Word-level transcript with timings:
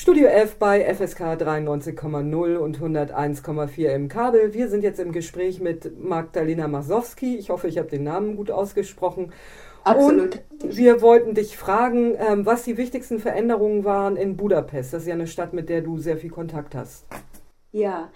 Studio 0.00 0.28
F 0.28 0.56
bei 0.56 0.82
FSK 0.94 1.34
93,0 1.34 2.56
und 2.56 2.78
101,4 2.80 3.88
im 3.88 4.08
Kabel. 4.08 4.54
Wir 4.54 4.70
sind 4.70 4.82
jetzt 4.82 4.98
im 4.98 5.12
Gespräch 5.12 5.60
mit 5.60 6.02
Magdalena 6.02 6.68
Masowski. 6.68 7.36
Ich 7.36 7.50
hoffe, 7.50 7.68
ich 7.68 7.76
habe 7.76 7.90
den 7.90 8.04
Namen 8.04 8.36
gut 8.36 8.50
ausgesprochen. 8.50 9.34
Absolut. 9.84 10.40
Und 10.62 10.74
wir 10.74 11.02
wollten 11.02 11.34
dich 11.34 11.58
fragen, 11.58 12.14
ähm, 12.16 12.46
was 12.46 12.62
die 12.62 12.78
wichtigsten 12.78 13.18
Veränderungen 13.18 13.84
waren 13.84 14.16
in 14.16 14.38
Budapest. 14.38 14.94
Das 14.94 15.02
ist 15.02 15.08
ja 15.08 15.12
eine 15.12 15.26
Stadt, 15.26 15.52
mit 15.52 15.68
der 15.68 15.82
du 15.82 15.98
sehr 15.98 16.16
viel 16.16 16.30
Kontakt 16.30 16.74
hast. 16.74 17.04
Ja, 17.72 18.10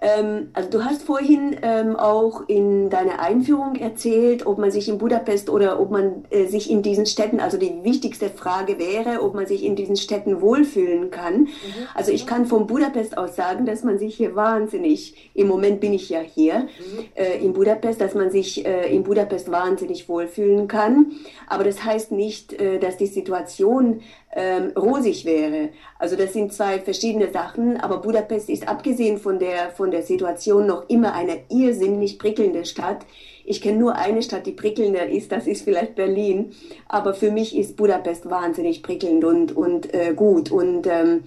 ähm, 0.00 0.50
also 0.52 0.68
du 0.68 0.84
hast 0.84 1.02
vorhin 1.02 1.56
ähm, 1.62 1.96
auch 1.96 2.48
in 2.48 2.90
deiner 2.90 3.20
Einführung 3.20 3.76
erzählt, 3.76 4.46
ob 4.46 4.58
man 4.58 4.70
sich 4.70 4.88
in 4.88 4.98
Budapest 4.98 5.48
oder 5.48 5.80
ob 5.80 5.90
man 5.90 6.24
äh, 6.30 6.46
sich 6.46 6.70
in 6.70 6.82
diesen 6.82 7.06
Städten, 7.06 7.40
also 7.40 7.56
die 7.56 7.82
wichtigste 7.82 8.28
Frage 8.28 8.78
wäre, 8.78 9.22
ob 9.22 9.34
man 9.34 9.46
sich 9.46 9.64
in 9.64 9.76
diesen 9.76 9.96
Städten 9.96 10.40
wohlfühlen 10.40 11.10
kann. 11.10 11.42
Mhm. 11.42 11.48
Also 11.94 12.12
ich 12.12 12.26
kann 12.26 12.46
von 12.46 12.66
Budapest 12.66 13.16
aus 13.16 13.36
sagen, 13.36 13.64
dass 13.64 13.84
man 13.84 13.98
sich 13.98 14.16
hier 14.16 14.36
wahnsinnig, 14.36 15.30
im 15.34 15.48
Moment 15.48 15.80
bin 15.80 15.94
ich 15.94 16.10
ja 16.10 16.20
hier 16.20 16.60
mhm. 16.60 17.04
äh, 17.14 17.38
in 17.38 17.54
Budapest, 17.54 18.00
dass 18.00 18.14
man 18.14 18.30
sich 18.30 18.66
äh, 18.66 18.94
in 18.94 19.02
Budapest 19.02 19.50
wahnsinnig 19.50 20.08
wohlfühlen 20.08 20.68
kann. 20.68 21.12
Aber 21.46 21.64
das 21.64 21.84
heißt 21.84 22.12
nicht, 22.12 22.52
äh, 22.52 22.78
dass 22.78 22.98
die 22.98 23.06
Situation 23.06 24.02
ähm, 24.36 24.72
rosig 24.76 25.24
wäre. 25.24 25.70
Also 25.98 26.14
das 26.14 26.34
sind 26.34 26.52
zwei 26.52 26.78
verschiedene 26.78 27.32
Sachen, 27.32 27.78
aber 27.78 28.02
Budapest 28.02 28.50
ist 28.50 28.68
abgesehen 28.68 29.16
von 29.18 29.38
der, 29.38 29.70
von 29.70 29.90
der 29.90 30.02
Situation 30.02 30.66
noch 30.66 30.88
immer 30.90 31.14
eine 31.14 31.40
irrsinnig 31.48 32.18
prickelnde 32.18 32.66
Stadt. 32.66 33.06
Ich 33.46 33.62
kenne 33.62 33.78
nur 33.78 33.96
eine 33.96 34.22
Stadt, 34.22 34.44
die 34.44 34.52
prickelnder 34.52 35.08
ist, 35.08 35.32
das 35.32 35.46
ist 35.46 35.62
vielleicht 35.62 35.94
Berlin, 35.94 36.52
aber 36.86 37.14
für 37.14 37.30
mich 37.30 37.56
ist 37.56 37.76
Budapest 37.76 38.28
wahnsinnig 38.28 38.82
prickelnd 38.82 39.24
und, 39.24 39.56
und 39.56 39.94
äh, 39.94 40.12
gut 40.14 40.50
und 40.50 40.86
ähm, 40.86 41.24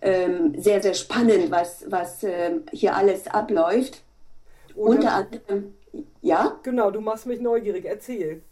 ähm, 0.00 0.54
sehr, 0.56 0.80
sehr 0.80 0.94
spannend, 0.94 1.50
was, 1.50 1.84
was 1.88 2.22
ähm, 2.22 2.62
hier 2.72 2.96
alles 2.96 3.26
abläuft. 3.26 4.02
Oder 4.74 4.90
Unter 4.90 5.12
anderem, 5.12 5.74
ja? 6.22 6.58
Genau, 6.62 6.90
du 6.90 7.00
machst 7.00 7.26
mich 7.26 7.40
neugierig, 7.40 7.84
erzähl. 7.84 8.42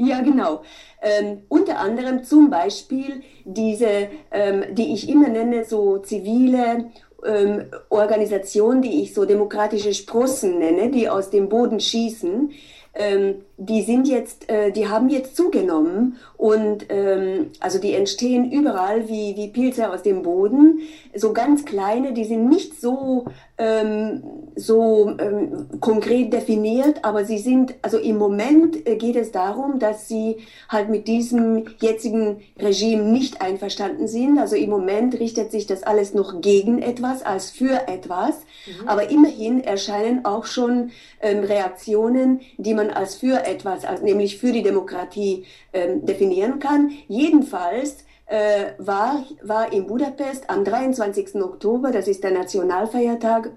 Ja, 0.00 0.20
genau. 0.20 0.62
Ähm, 1.02 1.42
unter 1.48 1.80
anderem 1.80 2.22
zum 2.22 2.50
Beispiel 2.50 3.22
diese, 3.44 4.08
ähm, 4.30 4.62
die 4.70 4.94
ich 4.94 5.08
immer 5.08 5.28
nenne, 5.28 5.64
so 5.64 5.98
zivile 5.98 6.92
ähm, 7.26 7.64
Organisationen, 7.88 8.80
die 8.80 9.02
ich 9.02 9.12
so 9.12 9.24
demokratische 9.24 9.92
Sprossen 9.94 10.60
nenne, 10.60 10.92
die 10.92 11.08
aus 11.08 11.30
dem 11.30 11.48
Boden 11.48 11.80
schießen. 11.80 12.52
Ähm, 12.94 13.44
die 13.60 13.82
sind 13.82 14.06
jetzt, 14.06 14.48
äh, 14.48 14.70
die 14.70 14.88
haben 14.88 15.08
jetzt 15.08 15.36
zugenommen 15.36 16.16
und 16.36 16.86
ähm, 16.90 17.50
also 17.58 17.80
die 17.80 17.92
entstehen 17.92 18.52
überall 18.52 19.08
wie, 19.08 19.34
wie 19.36 19.48
Pilze 19.48 19.90
aus 19.90 20.04
dem 20.04 20.22
Boden, 20.22 20.78
so 21.16 21.32
ganz 21.32 21.64
kleine, 21.64 22.12
die 22.12 22.24
sind 22.24 22.48
nicht 22.48 22.80
so, 22.80 23.24
ähm, 23.58 24.22
so 24.54 25.16
ähm, 25.18 25.66
konkret 25.80 26.32
definiert, 26.32 27.04
aber 27.04 27.24
sie 27.24 27.38
sind, 27.38 27.74
also 27.82 27.98
im 27.98 28.16
Moment 28.16 28.86
äh, 28.86 28.94
geht 28.94 29.16
es 29.16 29.32
darum, 29.32 29.80
dass 29.80 30.06
sie 30.06 30.36
halt 30.68 30.88
mit 30.88 31.08
diesem 31.08 31.64
jetzigen 31.80 32.42
Regime 32.60 33.02
nicht 33.02 33.42
einverstanden 33.42 34.06
sind. 34.06 34.38
Also 34.38 34.54
im 34.54 34.70
Moment 34.70 35.18
richtet 35.18 35.50
sich 35.50 35.66
das 35.66 35.82
alles 35.82 36.14
noch 36.14 36.40
gegen 36.40 36.80
etwas 36.80 37.24
als 37.24 37.50
für 37.50 37.88
etwas, 37.88 38.36
mhm. 38.66 38.88
aber 38.88 39.10
immerhin 39.10 39.64
erscheinen 39.64 40.24
auch 40.24 40.46
schon 40.46 40.90
ähm, 41.20 41.40
Reaktionen, 41.40 42.40
die 42.58 42.74
man 42.74 42.90
als 42.90 43.16
für 43.16 43.44
etwas, 43.48 43.84
also 43.84 44.04
nämlich 44.04 44.38
für 44.38 44.52
die 44.52 44.62
Demokratie 44.62 45.44
ähm, 45.72 46.04
definieren 46.04 46.58
kann. 46.58 46.90
Jedenfalls 47.08 48.04
äh, 48.26 48.72
war, 48.78 49.24
war 49.42 49.72
in 49.72 49.86
Budapest 49.86 50.48
am 50.50 50.64
23. 50.64 51.36
Oktober, 51.36 51.90
das 51.90 52.08
ist 52.08 52.22
der 52.22 52.32
Nationalfeiertag, 52.32 53.50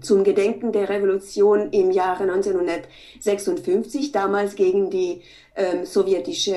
zum 0.00 0.24
Gedenken 0.24 0.72
der 0.72 0.88
Revolution 0.88 1.70
im 1.70 1.90
Jahre 1.92 2.24
1956, 2.24 4.10
damals 4.12 4.56
gegen 4.56 4.90
die 4.90 5.22
ähm, 5.54 5.84
sowjetische 5.84 6.56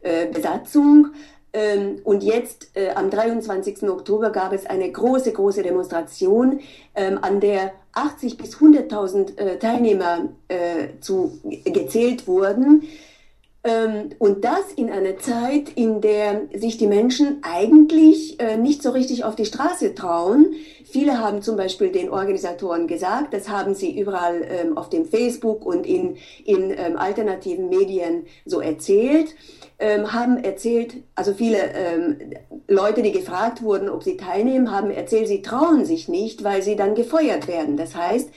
äh, 0.00 0.26
Besatzung. 0.26 1.08
Ähm, 1.52 2.00
und 2.04 2.22
jetzt 2.22 2.70
äh, 2.74 2.90
am 2.90 3.10
23. 3.10 3.82
Oktober 3.82 4.30
gab 4.30 4.52
es 4.52 4.66
eine 4.66 4.90
große, 4.90 5.32
große 5.32 5.62
Demonstration, 5.62 6.60
ähm, 6.94 7.18
an 7.20 7.40
der 7.40 7.72
80 7.92 8.36
bis 8.36 8.56
100.000 8.56 9.36
äh, 9.36 9.58
Teilnehmer 9.58 10.28
äh, 10.48 10.88
zu, 11.00 11.40
gezählt 11.64 12.26
wurden. 12.26 12.84
Ähm, 13.62 14.10
und 14.18 14.44
das 14.44 14.72
in 14.74 14.90
einer 14.90 15.18
Zeit, 15.18 15.68
in 15.74 16.00
der 16.00 16.48
sich 16.54 16.78
die 16.78 16.86
Menschen 16.86 17.40
eigentlich 17.42 18.40
äh, 18.40 18.56
nicht 18.56 18.82
so 18.82 18.90
richtig 18.90 19.24
auf 19.24 19.36
die 19.36 19.44
Straße 19.44 19.94
trauen. 19.94 20.54
Viele 20.84 21.18
haben 21.18 21.42
zum 21.42 21.56
Beispiel 21.56 21.92
den 21.92 22.08
Organisatoren 22.08 22.86
gesagt, 22.86 23.34
das 23.34 23.50
haben 23.50 23.74
sie 23.74 23.98
überall 24.00 24.46
ähm, 24.48 24.78
auf 24.78 24.88
dem 24.88 25.04
Facebook 25.04 25.66
und 25.66 25.86
in, 25.86 26.16
in 26.46 26.70
ähm, 26.70 26.96
alternativen 26.96 27.68
Medien 27.68 28.24
so 28.44 28.60
erzählt 28.60 29.34
haben 29.82 30.44
erzählt, 30.44 30.96
also 31.14 31.32
viele 31.32 31.56
Leute, 32.68 33.00
die 33.00 33.12
gefragt 33.12 33.62
wurden, 33.62 33.88
ob 33.88 34.02
sie 34.02 34.18
teilnehmen, 34.18 34.70
haben 34.70 34.90
erzählt, 34.90 35.26
sie 35.26 35.40
trauen 35.40 35.86
sich 35.86 36.06
nicht, 36.06 36.44
weil 36.44 36.60
sie 36.60 36.76
dann 36.76 36.94
gefeuert 36.94 37.48
werden. 37.48 37.78
Das 37.78 37.94
heißt, 37.94 38.28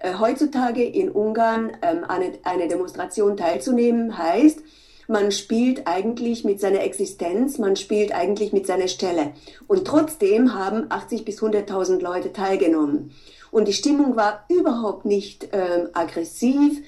äh, 0.00 0.14
heutzutage 0.18 0.84
in 0.84 1.10
Ungarn 1.10 1.72
ähm, 1.82 2.04
eine, 2.08 2.32
eine 2.44 2.68
Demonstration 2.68 3.36
teilzunehmen, 3.36 4.18
heißt, 4.18 4.60
man 5.08 5.32
spielt 5.32 5.86
eigentlich 5.86 6.44
mit 6.44 6.60
seiner 6.60 6.82
Existenz, 6.82 7.58
man 7.58 7.74
spielt 7.74 8.12
eigentlich 8.12 8.52
mit 8.52 8.66
seiner 8.66 8.86
Stelle. 8.86 9.32
Und 9.66 9.84
trotzdem 9.84 10.54
haben 10.54 10.86
80 10.88 11.24
bis 11.24 11.40
100.000 11.40 12.00
Leute 12.00 12.32
teilgenommen. 12.32 13.12
Und 13.50 13.66
die 13.66 13.72
Stimmung 13.72 14.14
war 14.14 14.44
überhaupt 14.48 15.04
nicht 15.04 15.48
ähm, 15.52 15.88
aggressiv, 15.94 16.80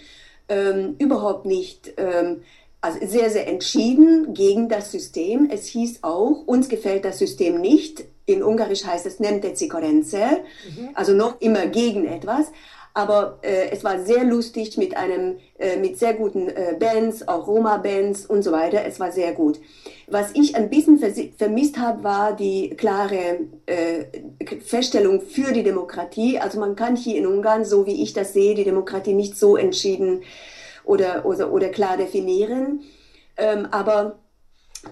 ähm, 0.48 0.94
überhaupt 0.98 1.46
nicht 1.46 1.94
ähm, 1.96 2.42
also 2.80 2.98
sehr, 3.04 3.30
sehr 3.30 3.46
entschieden 3.48 4.34
gegen 4.34 4.68
das 4.68 4.92
System. 4.92 5.48
Es 5.50 5.66
hieß 5.66 6.00
auch, 6.02 6.46
uns 6.46 6.68
gefällt 6.68 7.04
das 7.04 7.18
System 7.18 7.60
nicht. 7.60 8.04
In 8.26 8.42
Ungarisch 8.42 8.84
heißt 8.84 9.06
es 9.06 9.20
Nemte 9.20 9.54
Zikorenze, 9.54 10.42
mhm. 10.68 10.90
also 10.94 11.12
noch 11.12 11.40
immer 11.40 11.66
gegen 11.66 12.06
etwas. 12.06 12.46
Aber 12.94 13.38
äh, 13.42 13.70
es 13.70 13.84
war 13.84 14.00
sehr 14.00 14.24
lustig 14.24 14.76
mit 14.76 14.96
einem, 14.96 15.38
äh, 15.58 15.76
mit 15.76 15.98
sehr 15.98 16.12
guten 16.12 16.48
äh, 16.48 16.76
Bands, 16.78 17.26
auch 17.26 17.46
Roma-Bands 17.46 18.26
und 18.26 18.42
so 18.42 18.52
weiter. 18.52 18.84
Es 18.84 19.00
war 19.00 19.12
sehr 19.12 19.32
gut. 19.32 19.60
Was 20.08 20.32
ich 20.34 20.56
ein 20.56 20.68
bisschen 20.68 20.98
vermisst 21.38 21.78
habe, 21.78 22.04
war 22.04 22.36
die 22.36 22.70
klare 22.70 23.40
äh, 23.64 24.04
Feststellung 24.60 25.22
für 25.22 25.52
die 25.52 25.62
Demokratie. 25.62 26.38
Also 26.38 26.60
man 26.60 26.76
kann 26.76 26.96
hier 26.96 27.16
in 27.16 27.26
Ungarn, 27.26 27.64
so 27.64 27.86
wie 27.86 28.02
ich 28.02 28.12
das 28.12 28.34
sehe, 28.34 28.54
die 28.54 28.64
Demokratie 28.64 29.14
nicht 29.14 29.38
so 29.38 29.56
entschieden 29.56 30.22
oder, 30.84 31.24
oder, 31.24 31.50
oder 31.50 31.68
klar 31.68 31.96
definieren. 31.96 32.82
Ähm, 33.38 33.68
aber 33.70 34.18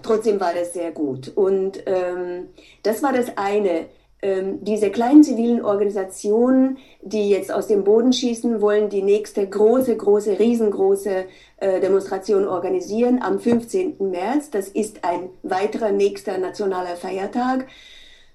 trotzdem 0.01 0.39
war 0.39 0.55
das 0.55 0.73
sehr 0.73 0.91
gut. 0.91 1.31
Und 1.35 1.83
ähm, 1.85 2.49
das 2.81 3.03
war 3.03 3.13
das 3.13 3.37
eine. 3.37 3.85
Ähm, 4.23 4.63
diese 4.63 4.91
kleinen 4.91 5.23
zivilen 5.23 5.65
Organisationen, 5.65 6.77
die 7.01 7.29
jetzt 7.29 7.51
aus 7.51 7.67
dem 7.67 7.83
Boden 7.83 8.13
schießen, 8.13 8.61
wollen 8.61 8.89
die 8.89 9.01
nächste 9.01 9.47
große, 9.47 9.97
große, 9.97 10.37
riesengroße 10.37 11.25
äh, 11.57 11.79
Demonstration 11.79 12.47
organisieren 12.47 13.19
am 13.21 13.39
15. 13.39 13.95
März. 14.11 14.51
Das 14.51 14.67
ist 14.67 15.03
ein 15.03 15.29
weiterer 15.41 15.91
nächster 15.91 16.37
nationaler 16.37 16.95
Feiertag. 16.95 17.67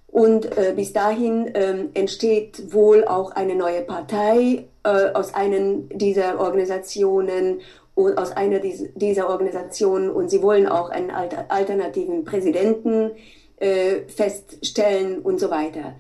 Und 0.09 0.57
äh, 0.57 0.73
bis 0.75 0.93
dahin 0.93 1.51
ähm, 1.55 1.91
entsteht 1.95 2.73
wohl 2.73 3.05
auch 3.05 3.33
eine 3.33 3.55
neue 3.55 3.83
Partei 3.83 4.65
äh, 4.83 4.89
aus 5.13 5.35
einer 5.35 5.79
dieser 5.93 6.41
Organisationen 6.41 7.61
und 7.95 8.19
aus 8.19 8.33
einer 8.33 8.61
dieser 8.61 9.31
Organisationen 9.31 10.11
und 10.11 10.31
sie 10.31 10.43
wollen 10.43 10.67
auch 10.67 10.91
einen 10.91 11.11
alternativen 11.11 12.25
Präsidenten 12.25 13.13
äh, 13.57 14.01
feststellen 14.09 15.19
und 15.21 15.41
so 15.41 15.51
weiter. 15.51 15.95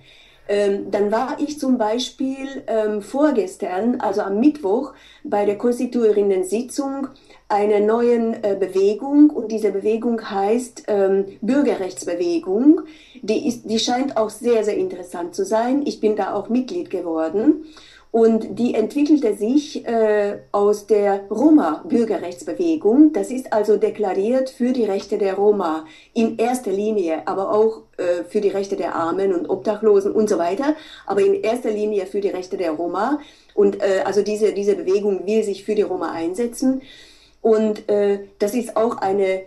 Ähm, 0.49 0.91
dann 0.91 1.11
war 1.11 1.38
ich 1.41 1.58
zum 1.58 1.76
Beispiel 1.76 2.62
ähm, 2.69 3.03
vorgestern, 3.03 4.00
also 4.00 4.20
am 4.20 4.38
Mittwoch, 4.38 4.93
bei 5.25 5.44
der 5.44 5.58
Konstituierenden-Sitzung 5.58 7.08
einer 7.49 7.81
neuen 7.81 8.44
äh, 8.44 8.56
Bewegung 8.58 9.31
und 9.31 9.50
diese 9.50 9.73
Bewegung 9.73 10.31
heißt 10.31 10.85
ähm, 10.87 11.25
Bürgerrechtsbewegung. 11.41 12.82
Die, 13.23 13.49
ist, 13.49 13.69
die 13.69 13.81
scheint 13.81 14.17
auch 14.17 14.31
sehr, 14.31 14.62
sehr 14.62 14.76
interessant 14.76 15.35
zu 15.35 15.44
sein. 15.44 15.82
Ich 15.85 16.00
bin 16.00 16.14
da 16.14 16.35
auch 16.35 16.49
Mitglied 16.49 16.91
geworden. 16.91 17.64
Und 18.11 18.58
die 18.58 18.75
entwickelte 18.75 19.35
sich 19.35 19.87
äh, 19.87 20.38
aus 20.53 20.87
der 20.87 21.26
Roma-Bürgerrechtsbewegung. 21.29 23.12
Das 23.12 23.31
ist 23.31 23.53
also 23.53 23.76
deklariert 23.76 24.49
für 24.49 24.73
die 24.73 24.85
Rechte 24.85 25.19
der 25.19 25.35
Roma 25.35 25.85
in 26.14 26.38
erster 26.38 26.73
Linie, 26.73 27.26
aber 27.26 27.53
auch 27.53 27.82
äh, 27.99 28.25
für 28.25 28.41
die 28.41 28.49
Rechte 28.49 28.76
der 28.76 28.94
Armen 28.94 29.35
und 29.35 29.50
Obdachlosen 29.50 30.12
und 30.12 30.31
so 30.31 30.38
weiter, 30.38 30.76
aber 31.05 31.20
in 31.20 31.35
erster 31.35 31.70
Linie 31.70 32.06
für 32.06 32.20
die 32.20 32.31
Rechte 32.31 32.56
der 32.56 32.70
Roma. 32.70 33.20
Und 33.55 33.82
äh, 33.82 34.03
also 34.05 34.23
diese, 34.23 34.52
diese 34.52 34.76
Bewegung 34.76 35.26
will 35.26 35.43
sich 35.43 35.64
für 35.64 35.75
die 35.75 35.82
Roma 35.82 36.12
einsetzen. 36.12 36.82
Und 37.43 37.88
äh, 37.88 38.20
das 38.38 38.55
ist 38.55 38.76
auch 38.76 38.97
eine 38.97 39.43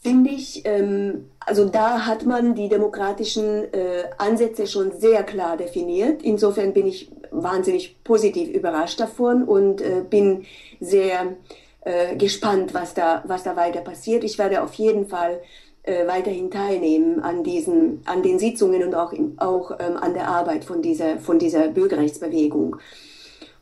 finde 0.00 0.30
ich, 0.30 0.62
ähm, 0.64 1.30
also 1.40 1.68
da 1.68 2.06
hat 2.06 2.24
man 2.24 2.54
die 2.54 2.68
demokratischen 2.68 3.72
äh, 3.72 4.04
Ansätze 4.18 4.66
schon 4.66 4.92
sehr 4.98 5.22
klar 5.22 5.56
definiert. 5.56 6.22
Insofern 6.22 6.72
bin 6.72 6.86
ich 6.86 7.10
wahnsinnig 7.30 8.02
positiv 8.02 8.48
überrascht 8.48 8.98
davon 8.98 9.44
und 9.44 9.80
äh, 9.80 10.02
bin 10.08 10.46
sehr 10.80 11.36
äh, 11.82 12.16
gespannt, 12.16 12.74
was 12.74 12.94
da, 12.94 13.22
was 13.26 13.42
da 13.42 13.56
weiter 13.56 13.80
passiert. 13.80 14.24
Ich 14.24 14.38
werde 14.38 14.62
auf 14.62 14.74
jeden 14.74 15.06
Fall 15.06 15.40
äh, 15.82 16.06
weiterhin 16.06 16.50
teilnehmen 16.50 17.20
an 17.20 17.44
diesen, 17.44 18.02
an 18.06 18.22
den 18.22 18.38
Sitzungen 18.38 18.82
und 18.82 18.94
auch, 18.94 19.12
auch 19.36 19.72
ähm, 19.80 19.96
an 19.96 20.14
der 20.14 20.28
Arbeit 20.28 20.64
von 20.64 20.82
dieser, 20.82 21.18
von 21.18 21.38
dieser 21.38 21.68
Bürgerrechtsbewegung. 21.68 22.76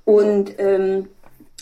Und 0.05 0.55
ähm, 0.59 1.09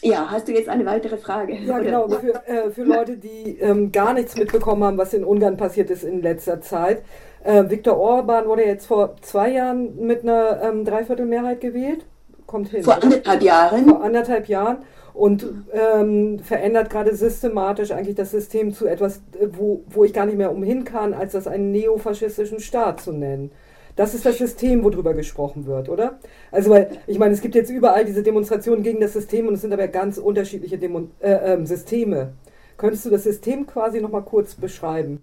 ja, 0.03 0.31
hast 0.31 0.49
du 0.49 0.53
jetzt 0.53 0.69
eine 0.69 0.85
weitere 0.85 1.17
Frage? 1.17 1.57
Ja, 1.57 1.79
genau. 1.79 2.09
Für, 2.09 2.47
äh, 2.47 2.71
für 2.71 2.85
Leute, 2.85 3.17
die 3.17 3.59
ähm, 3.61 3.93
gar 3.93 4.13
nichts 4.13 4.37
mitbekommen 4.37 4.85
haben, 4.85 4.99
was 4.99 5.15
in 5.15 5.25
Ungarn 5.25 5.57
passiert 5.57 5.91
ist 5.91 6.05
in 6.05 6.23
letzter 6.23 6.61
Zeit. 6.61 7.03
Äh, 7.43 7.71
Viktor 7.71 7.97
Orban 7.97 8.47
wurde 8.47 8.65
jetzt 8.65 8.87
vor 8.87 9.17
zwei 9.23 9.53
Jahren 9.53 9.97
mit 10.05 10.23
einer 10.23 10.63
ähm, 10.63 10.85
Dreiviertelmehrheit 10.85 11.61
gewählt. 11.61 12.05
Kommt 12.47 12.69
hin. 12.69 12.83
Vor 12.83 13.03
anderthalb 13.03 13.43
Jahren. 13.43 13.89
Vor 13.89 14.03
anderthalb 14.03 14.49
Jahren. 14.49 14.79
Und 15.15 15.47
ähm, 15.73 16.41
verändert 16.41 16.91
gerade 16.91 17.17
systematisch 17.17 17.91
eigentlich 17.91 18.17
das 18.17 18.33
System 18.33 18.75
zu 18.75 18.87
etwas, 18.87 19.23
äh, 19.41 19.47
wo, 19.53 19.83
wo 19.89 20.05
ich 20.05 20.13
gar 20.13 20.27
nicht 20.27 20.37
mehr 20.37 20.53
umhin 20.53 20.85
kann, 20.85 21.15
als 21.15 21.33
das 21.33 21.47
einen 21.47 21.73
neofaschistischen 21.73 22.61
Staat 22.61 23.01
zu 23.01 23.13
nennen. 23.13 23.51
Das 23.97 24.15
ist 24.15 24.27
das 24.27 24.39
System, 24.39 24.85
worüber 24.85 25.15
gesprochen 25.15 25.67
wird, 25.67 25.89
oder? 25.89 26.19
Also, 26.53 26.71
weil, 26.71 26.99
ich 27.07 27.19
meine, 27.19 27.35
es 27.35 27.41
gibt 27.41 27.55
jetzt 27.55 27.71
überall 27.71 28.05
diese 28.05 28.23
Demonstrationen 28.23 28.83
gegen 28.83 29.01
das 29.01 29.15
System 29.15 29.49
und 29.49 29.55
es 29.55 29.63
sind 29.63 29.73
aber 29.73 29.89
ganz 29.89 30.19
unterschiedliche 30.19 30.79
Demo 30.79 31.09
äh, 31.21 31.55
äh, 31.55 31.67
Systeme. 31.67 32.35
Könntest 32.77 33.07
du 33.07 33.11
das 33.11 33.25
System 33.25 33.67
quasi 33.67 34.01
nochmal 34.01 34.23
kurz 34.23 34.55
beschreiben? 34.55 35.23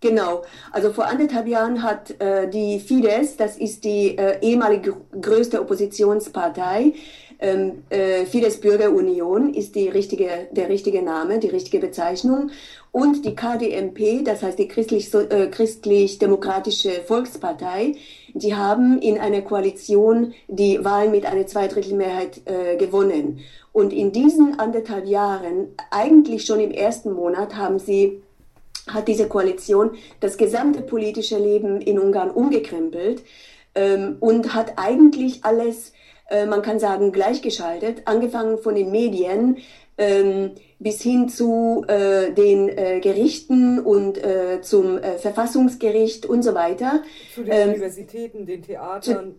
Genau. 0.00 0.42
Also 0.72 0.92
vor 0.92 1.06
anderthalb 1.06 1.46
Jahren 1.46 1.82
hat 1.82 2.20
äh, 2.20 2.48
die 2.48 2.80
Fidesz, 2.80 3.36
das 3.36 3.56
ist 3.58 3.84
die 3.84 4.16
äh, 4.16 4.38
ehemalige 4.40 4.96
größte 5.20 5.60
Oppositionspartei, 5.60 6.94
ähm, 7.40 7.84
äh, 7.90 8.26
Fidesz 8.26 8.60
Bürgerunion 8.60 9.54
ist 9.54 9.74
die 9.74 9.88
richtige, 9.88 10.48
der 10.50 10.68
richtige 10.68 11.02
Name, 11.02 11.38
die 11.38 11.48
richtige 11.48 11.78
Bezeichnung. 11.78 12.50
Und 12.92 13.24
die 13.24 13.34
KDMP, 13.34 14.24
das 14.24 14.42
heißt 14.42 14.58
die 14.58 14.68
christlich-demokratische 14.68 15.28
äh, 15.38 15.50
christlich 15.50 17.06
Volkspartei, 17.06 17.94
die 18.34 18.54
haben 18.54 19.00
in 19.00 19.18
einer 19.18 19.42
Koalition 19.42 20.34
die 20.48 20.84
Wahlen 20.84 21.12
mit 21.12 21.24
einer 21.24 21.46
Zweidrittelmehrheit 21.46 22.42
äh, 22.46 22.76
gewonnen. 22.76 23.40
Und 23.72 23.92
in 23.92 24.12
diesen 24.12 24.58
anderthalb 24.58 25.06
Jahren, 25.06 25.68
eigentlich 25.90 26.44
schon 26.44 26.60
im 26.60 26.72
ersten 26.72 27.12
Monat, 27.12 27.56
haben 27.56 27.78
sie 27.78 28.22
hat 28.88 29.08
diese 29.08 29.28
Koalition 29.28 29.92
das 30.20 30.36
gesamte 30.36 30.82
politische 30.82 31.38
Leben 31.38 31.80
in 31.80 31.98
Ungarn 31.98 32.30
umgekrempelt 32.30 33.22
ähm, 33.74 34.16
und 34.20 34.54
hat 34.54 34.72
eigentlich 34.76 35.44
alles 35.44 35.92
äh, 36.30 36.46
man 36.46 36.62
kann 36.62 36.78
sagen, 36.78 37.12
gleichgeschaltet, 37.12 38.02
angefangen 38.06 38.58
von 38.58 38.74
den 38.74 38.90
Medien 38.90 39.58
ähm, 39.98 40.52
bis 40.78 41.02
hin 41.02 41.28
zu 41.28 41.84
äh, 41.86 42.32
den 42.32 42.68
äh, 42.70 43.00
Gerichten 43.00 43.78
und 43.78 44.16
äh, 44.16 44.62
zum 44.62 44.96
äh, 44.98 45.18
Verfassungsgericht 45.18 46.24
und 46.24 46.42
so 46.42 46.54
weiter. 46.54 47.02
Zu 47.34 47.44
den 47.44 47.52
ähm, 47.52 47.68
Universitäten, 47.70 48.46
den 48.46 48.62
Theatern. 48.62 49.34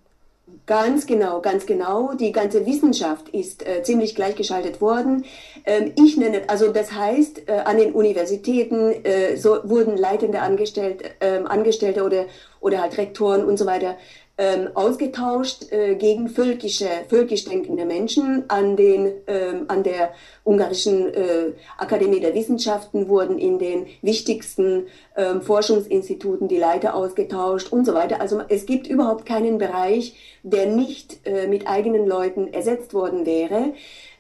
Ganz 0.66 1.06
genau, 1.06 1.40
ganz 1.42 1.66
genau. 1.66 2.14
Die 2.14 2.32
ganze 2.32 2.66
Wissenschaft 2.66 3.30
ist 3.30 3.66
äh, 3.66 3.84
ziemlich 3.84 4.16
gleichgeschaltet 4.16 4.82
worden. 4.82 5.26
Ähm, 5.66 5.94
ich 5.96 6.18
nenne, 6.18 6.42
also 6.48 6.72
das 6.72 6.92
heißt, 6.92 7.48
äh, 7.48 7.52
an 7.66 7.78
den 7.78 7.94
Universitäten 7.94 8.92
äh, 9.04 9.38
so 9.38 9.60
wurden 9.64 9.98
leitende 9.98 10.42
Angestellte, 10.42 11.06
ähm, 11.22 11.48
Angestellte 11.48 12.04
oder, 12.04 12.26
oder 12.60 12.82
halt 12.82 12.98
Rektoren 12.98 13.46
und 13.46 13.58
so 13.58 13.66
weiter 13.66 13.96
ähm, 14.42 14.70
ausgetauscht 14.74 15.72
äh, 15.72 15.94
gegen 15.94 16.28
völkische, 16.28 16.88
völkisch 17.10 17.46
denkende 17.46 17.86
Menschen. 17.86 18.46
An, 18.48 18.76
den, 18.76 19.12
ähm, 19.28 19.66
an 19.68 19.84
der 19.84 20.14
ungarischen 20.44 21.14
äh, 21.14 21.52
Akademie 21.78 22.20
der 22.20 22.34
Wissenschaften 22.34 23.08
wurden 23.08 23.38
in 23.38 23.60
den 23.60 23.86
wichtigsten 24.02 24.88
ähm, 25.16 25.44
Forschungsinstituten 25.44 26.48
die 26.48 26.58
Leiter 26.58 26.96
ausgetauscht 26.96 27.72
und 27.72 27.86
so 27.86 27.94
weiter. 27.94 28.20
Also 28.20 28.42
es 28.50 28.66
gibt 28.66 28.88
überhaupt 28.88 29.28
keinen 29.28 29.60
Bereich, 29.60 30.16
der 30.42 30.66
nicht 30.66 31.20
äh, 31.28 31.46
mit 31.46 31.68
eigenen 31.68 32.08
Leuten 32.08 32.52
ersetzt 32.52 32.96
worden 32.96 33.28
wäre. 33.28 33.74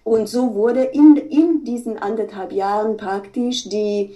Und 0.03 0.29
so 0.29 0.53
wurde 0.53 0.83
in, 0.83 1.15
in 1.15 1.63
diesen 1.63 1.97
anderthalb 1.97 2.51
Jahren 2.51 2.95
praktisch 2.95 3.67
die 3.69 4.15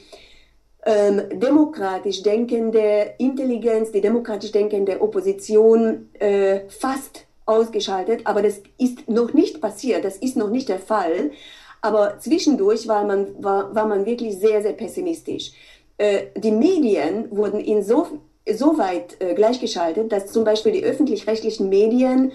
ähm, 0.85 1.21
demokratisch 1.33 2.21
denkende 2.21 3.15
Intelligenz, 3.17 3.91
die 3.91 4.01
demokratisch 4.01 4.51
denkende 4.51 5.01
Opposition 5.01 6.09
äh, 6.19 6.61
fast 6.69 7.25
ausgeschaltet. 7.45 8.21
Aber 8.25 8.41
das 8.41 8.61
ist 8.77 9.09
noch 9.09 9.33
nicht 9.33 9.61
passiert, 9.61 10.05
das 10.05 10.17
ist 10.17 10.37
noch 10.37 10.49
nicht 10.49 10.69
der 10.69 10.79
Fall. 10.79 11.31
Aber 11.81 12.19
zwischendurch 12.19 12.87
war 12.87 13.03
man, 13.03 13.43
war, 13.43 13.73
war 13.75 13.87
man 13.87 14.05
wirklich 14.05 14.37
sehr, 14.37 14.61
sehr 14.61 14.73
pessimistisch. 14.73 15.51
Äh, 15.97 16.27
die 16.37 16.51
Medien 16.51 17.29
wurden 17.31 17.59
insofern 17.59 18.21
so 18.53 18.77
weit 18.77 19.17
äh, 19.19 19.33
gleichgeschaltet, 19.33 20.11
dass 20.11 20.27
zum 20.27 20.43
Beispiel 20.43 20.71
die 20.71 20.83
öffentlich-rechtlichen 20.83 21.67
Medien 21.67 22.31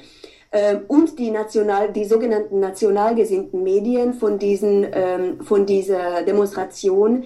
äh, 0.51 0.77
und 0.89 1.19
die, 1.19 1.31
national, 1.31 1.93
die 1.93 2.05
sogenannten 2.05 2.59
national 2.59 3.15
gesinnten 3.15 3.63
Medien 3.63 4.15
von, 4.15 4.39
diesen, 4.39 4.87
ähm, 4.93 5.41
von 5.41 5.67
dieser 5.67 6.23
Demonstration 6.23 7.25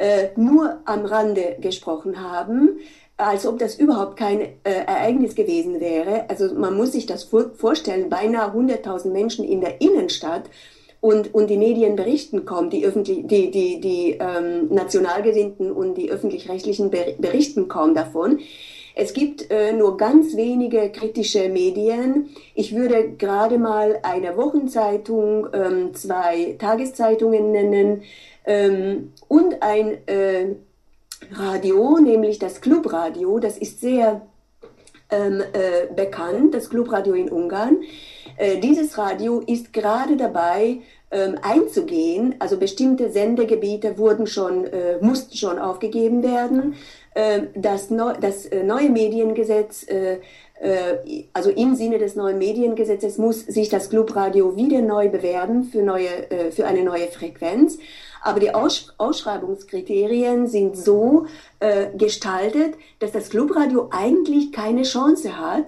äh, 0.00 0.28
nur 0.34 0.78
am 0.86 1.04
Rande 1.04 1.58
gesprochen 1.60 2.22
haben, 2.22 2.78
als 3.18 3.46
ob 3.46 3.58
das 3.58 3.74
überhaupt 3.74 4.16
kein 4.16 4.40
äh, 4.40 4.48
Ereignis 4.64 5.34
gewesen 5.34 5.78
wäre. 5.78 6.24
Also 6.30 6.54
man 6.54 6.74
muss 6.74 6.92
sich 6.92 7.04
das 7.04 7.24
vor 7.24 7.50
vorstellen, 7.54 8.08
beinahe 8.08 8.50
100.000 8.50 9.10
Menschen 9.10 9.44
in 9.44 9.60
der 9.60 9.82
Innenstadt 9.82 10.44
und, 11.00 11.34
und 11.34 11.50
die 11.50 11.58
Medien 11.58 11.96
berichten 11.96 12.46
kommen, 12.46 12.70
die, 12.70 12.86
öffentlich, 12.86 13.26
die, 13.26 13.50
die, 13.50 13.80
die 13.80 14.16
ähm, 14.18 14.68
Nationalgesinnten 14.70 15.70
und 15.70 15.96
die 15.96 16.10
öffentlich-rechtlichen 16.10 16.90
berichten 16.90 17.68
kaum 17.68 17.94
davon. 17.94 18.40
Es 18.94 19.12
gibt 19.14 19.50
äh, 19.50 19.72
nur 19.72 19.96
ganz 19.96 20.36
wenige 20.36 20.90
kritische 20.90 21.48
Medien. 21.48 22.30
Ich 22.54 22.74
würde 22.74 23.12
gerade 23.12 23.58
mal 23.58 23.98
eine 24.02 24.36
Wochenzeitung, 24.36 25.46
ähm, 25.52 25.94
zwei 25.94 26.56
Tageszeitungen 26.58 27.52
nennen, 27.52 28.02
ähm, 28.44 29.12
und 29.28 29.62
ein 29.62 30.06
äh, 30.06 30.54
Radio, 31.32 31.98
nämlich 31.98 32.38
das 32.38 32.60
Clubradio, 32.60 33.38
das 33.38 33.58
ist 33.58 33.80
sehr 33.80 34.22
ähm, 35.10 35.42
äh, 35.52 35.92
bekannt, 35.94 36.54
das 36.54 36.70
Clubradio 36.70 37.14
in 37.14 37.30
Ungarn. 37.30 37.82
Äh, 38.36 38.58
dieses 38.58 38.96
Radio 38.96 39.40
ist 39.40 39.72
gerade 39.72 40.16
dabei, 40.16 40.78
ähm, 41.10 41.36
einzugehen. 41.42 42.36
Also 42.38 42.56
bestimmte 42.56 43.10
Sendegebiete 43.10 43.98
wurden 43.98 44.26
schon, 44.26 44.64
äh, 44.66 44.98
mussten 45.00 45.36
schon 45.36 45.58
aufgegeben 45.58 46.22
werden. 46.22 46.74
Ähm, 47.14 47.48
das, 47.54 47.90
neu, 47.90 48.12
das 48.20 48.46
äh, 48.46 48.62
neue 48.62 48.90
Mediengesetz 48.90 49.84
äh, 49.88 50.20
äh, 50.60 51.24
also 51.32 51.50
im 51.50 51.74
Sinne 51.74 51.98
des 51.98 52.14
neuen 52.14 52.38
Mediengesetzes 52.38 53.18
muss 53.18 53.40
sich 53.40 53.68
das 53.68 53.90
Clubradio 53.90 54.56
wieder 54.56 54.80
neu 54.82 55.08
bewerben 55.08 55.64
für, 55.64 55.82
neue, 55.82 56.52
für 56.52 56.66
eine 56.66 56.84
neue 56.84 57.08
Frequenz. 57.08 57.78
Aber 58.22 58.40
die 58.40 58.54
Aus 58.54 58.92
Ausschreibungskriterien 58.98 60.46
sind 60.46 60.76
so 60.76 61.26
äh, 61.58 61.96
gestaltet, 61.96 62.74
dass 62.98 63.12
das 63.12 63.30
Clubradio 63.30 63.88
eigentlich 63.90 64.52
keine 64.52 64.82
Chance 64.82 65.38
hat, 65.38 65.66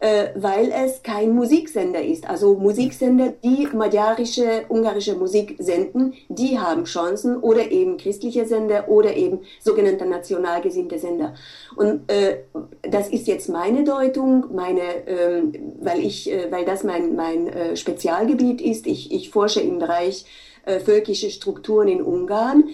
äh, 0.00 0.28
weil 0.34 0.72
es 0.72 1.02
kein 1.02 1.30
Musiksender 1.34 2.02
ist. 2.02 2.28
Also 2.28 2.54
Musiksender, 2.54 3.34
die 3.44 3.68
magyarische, 3.72 4.64
ungarische 4.68 5.14
Musik 5.14 5.56
senden, 5.58 6.14
die 6.28 6.58
haben 6.58 6.84
Chancen 6.84 7.36
oder 7.36 7.70
eben 7.70 7.98
christliche 7.98 8.46
Sender 8.46 8.88
oder 8.88 9.14
eben 9.14 9.40
sogenannte 9.60 10.06
national 10.06 10.62
gesinnte 10.62 10.98
Sender. 10.98 11.34
Und 11.76 12.10
äh, 12.10 12.38
das 12.82 13.08
ist 13.08 13.28
jetzt 13.28 13.50
meine 13.50 13.84
Deutung, 13.84 14.54
meine, 14.54 15.06
ähm, 15.06 15.52
weil 15.80 16.00
ich, 16.00 16.32
äh, 16.32 16.50
weil 16.50 16.64
das 16.64 16.82
mein, 16.82 17.14
mein 17.14 17.48
äh, 17.48 17.76
Spezialgebiet 17.76 18.62
ist. 18.62 18.86
Ich, 18.86 19.12
ich 19.12 19.28
forsche 19.28 19.60
im 19.60 19.78
Bereich 19.78 20.24
äh, 20.64 20.80
völkische 20.80 21.30
Strukturen 21.30 21.88
in 21.88 22.02
Ungarn. 22.02 22.64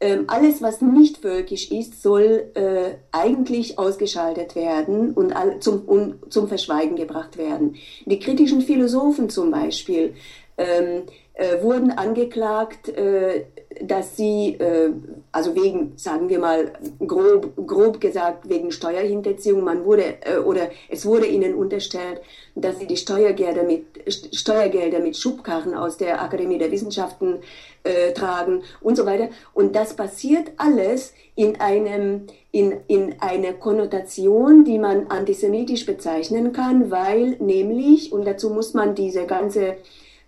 Ähm, 0.00 0.24
alles, 0.26 0.60
was 0.60 0.80
nicht 0.80 1.18
völkisch 1.18 1.70
ist, 1.70 2.02
soll 2.02 2.50
äh, 2.54 2.94
eigentlich 3.12 3.78
ausgeschaltet 3.78 4.56
werden 4.56 5.12
und 5.12 5.32
all, 5.32 5.60
zum, 5.60 5.82
um, 5.86 6.14
zum 6.28 6.48
Verschweigen 6.48 6.96
gebracht 6.96 7.38
werden. 7.38 7.76
Die 8.04 8.18
kritischen 8.18 8.62
Philosophen 8.62 9.30
zum 9.30 9.52
Beispiel, 9.52 10.14
ähm, 10.58 11.04
äh, 11.34 11.62
wurden 11.62 11.90
angeklagt, 11.92 12.88
äh, 12.88 13.46
dass 13.80 14.16
sie, 14.16 14.54
äh, 14.58 14.92
also 15.30 15.54
wegen, 15.54 15.92
sagen 15.96 16.28
wir 16.28 16.38
mal, 16.38 16.72
grob, 17.06 17.54
grob 17.66 18.00
gesagt, 18.00 18.48
wegen 18.48 18.72
Steuerhinterziehung, 18.72 19.64
man 19.64 19.84
wurde, 19.84 20.16
äh, 20.22 20.38
oder 20.38 20.70
es 20.88 21.06
wurde 21.06 21.26
ihnen 21.26 21.54
unterstellt, 21.54 22.20
dass 22.54 22.78
sie 22.78 22.86
die 22.86 22.96
Steuergelder 22.96 23.62
mit, 23.62 23.84
Steuergelder 24.32 25.00
mit 25.00 25.16
Schubkarren 25.16 25.74
aus 25.74 25.96
der 25.96 26.22
Akademie 26.22 26.58
der 26.58 26.70
Wissenschaften 26.70 27.38
äh, 27.84 28.12
tragen 28.12 28.62
und 28.80 28.96
so 28.96 29.06
weiter. 29.06 29.28
Und 29.54 29.74
das 29.74 29.94
passiert 29.94 30.52
alles 30.56 31.14
in 31.34 31.60
einem, 31.60 32.26
in, 32.50 32.80
in 32.88 33.16
einer 33.20 33.54
Konnotation, 33.54 34.64
die 34.64 34.78
man 34.78 35.06
antisemitisch 35.08 35.86
bezeichnen 35.86 36.52
kann, 36.52 36.90
weil 36.90 37.36
nämlich, 37.38 38.12
und 38.12 38.26
dazu 38.26 38.50
muss 38.50 38.74
man 38.74 38.94
diese 38.94 39.26
ganze 39.26 39.76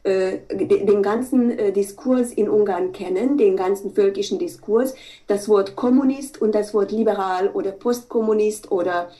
den 0.05 1.03
ganzen 1.03 1.59
äh, 1.59 1.73
Diskurs 1.73 2.33
in 2.33 2.49
Ungarn 2.49 2.93
kennen, 2.93 3.39
den 3.39 3.57
ganzen 3.57 3.95
völkischen 3.95 4.39
Diskurs, 4.39 4.95
das 5.27 5.49
Wort 5.49 5.77
Kommunist 5.77 6.41
und 6.43 6.55
das 6.55 6.75
Wort 6.75 6.93
liberal 6.93 7.49
oder 7.49 7.73
Postkommunist 7.73 8.71
oder, 8.71 9.11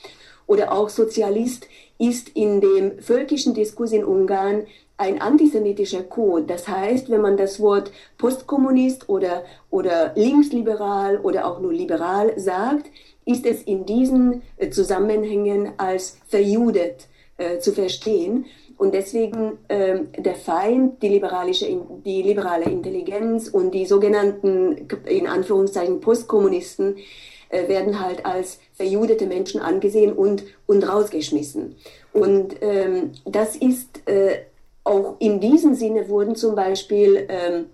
oder 0.47 0.73
auch 0.73 0.91
Sozialist 0.91 1.67
ist 1.99 2.29
in 2.35 2.61
dem 2.61 2.99
völkischen 2.99 3.55
Diskurs 3.55 3.93
in 3.93 4.05
Ungarn 4.05 4.67
ein 4.97 5.21
antisemitischer 5.21 6.03
Code. 6.03 6.45
Das 6.47 6.69
heißt, 6.69 7.11
wenn 7.11 7.21
man 7.21 7.37
das 7.37 7.61
Wort 7.61 7.91
Postkommunist 8.19 9.09
oder, 9.09 9.45
oder 9.71 10.13
linksliberal 10.15 11.19
oder 11.19 11.47
auch 11.47 11.61
nur 11.61 11.73
liberal 11.73 12.39
sagt, 12.39 12.91
ist 13.25 13.47
es 13.47 13.63
in 13.63 13.87
diesen 13.87 14.43
äh, 14.59 14.71
Zusammenhängen 14.71 15.73
als 15.79 16.19
verjudet 16.29 17.09
äh, 17.39 17.59
zu 17.59 17.73
verstehen. 17.73 18.47
Und 18.77 18.95
deswegen 18.95 19.59
ähm, 19.69 20.09
der 20.17 20.35
Feind, 20.35 21.03
die, 21.03 21.09
liberalische, 21.09 21.67
die 22.05 22.23
liberale 22.23 22.65
Intelligenz 22.65 23.49
und 23.49 23.73
die 23.73 23.87
sogenannten, 23.87 24.89
in 25.07 25.27
Anführungszeichen, 25.27 26.01
Postkommunisten, 26.01 26.97
äh, 27.49 27.69
werden 27.69 28.01
halt 28.01 28.27
als 28.27 28.59
verjudete 28.73 29.27
Menschen 29.27 29.61
angesehen 29.61 30.13
und, 30.13 30.45
und 30.67 30.89
rausgeschmissen. 30.89 31.77
Und 32.13 32.57
ähm, 32.61 33.13
das 33.25 33.57
ist 33.57 34.09
äh, 34.09 34.39
auch 34.85 35.17
in 35.19 35.41
diesem 35.41 35.75
Sinne 35.75 36.09
wurden 36.09 36.37
zum 36.37 36.55
Beispiel 36.55 37.27
ähm, 37.29 37.67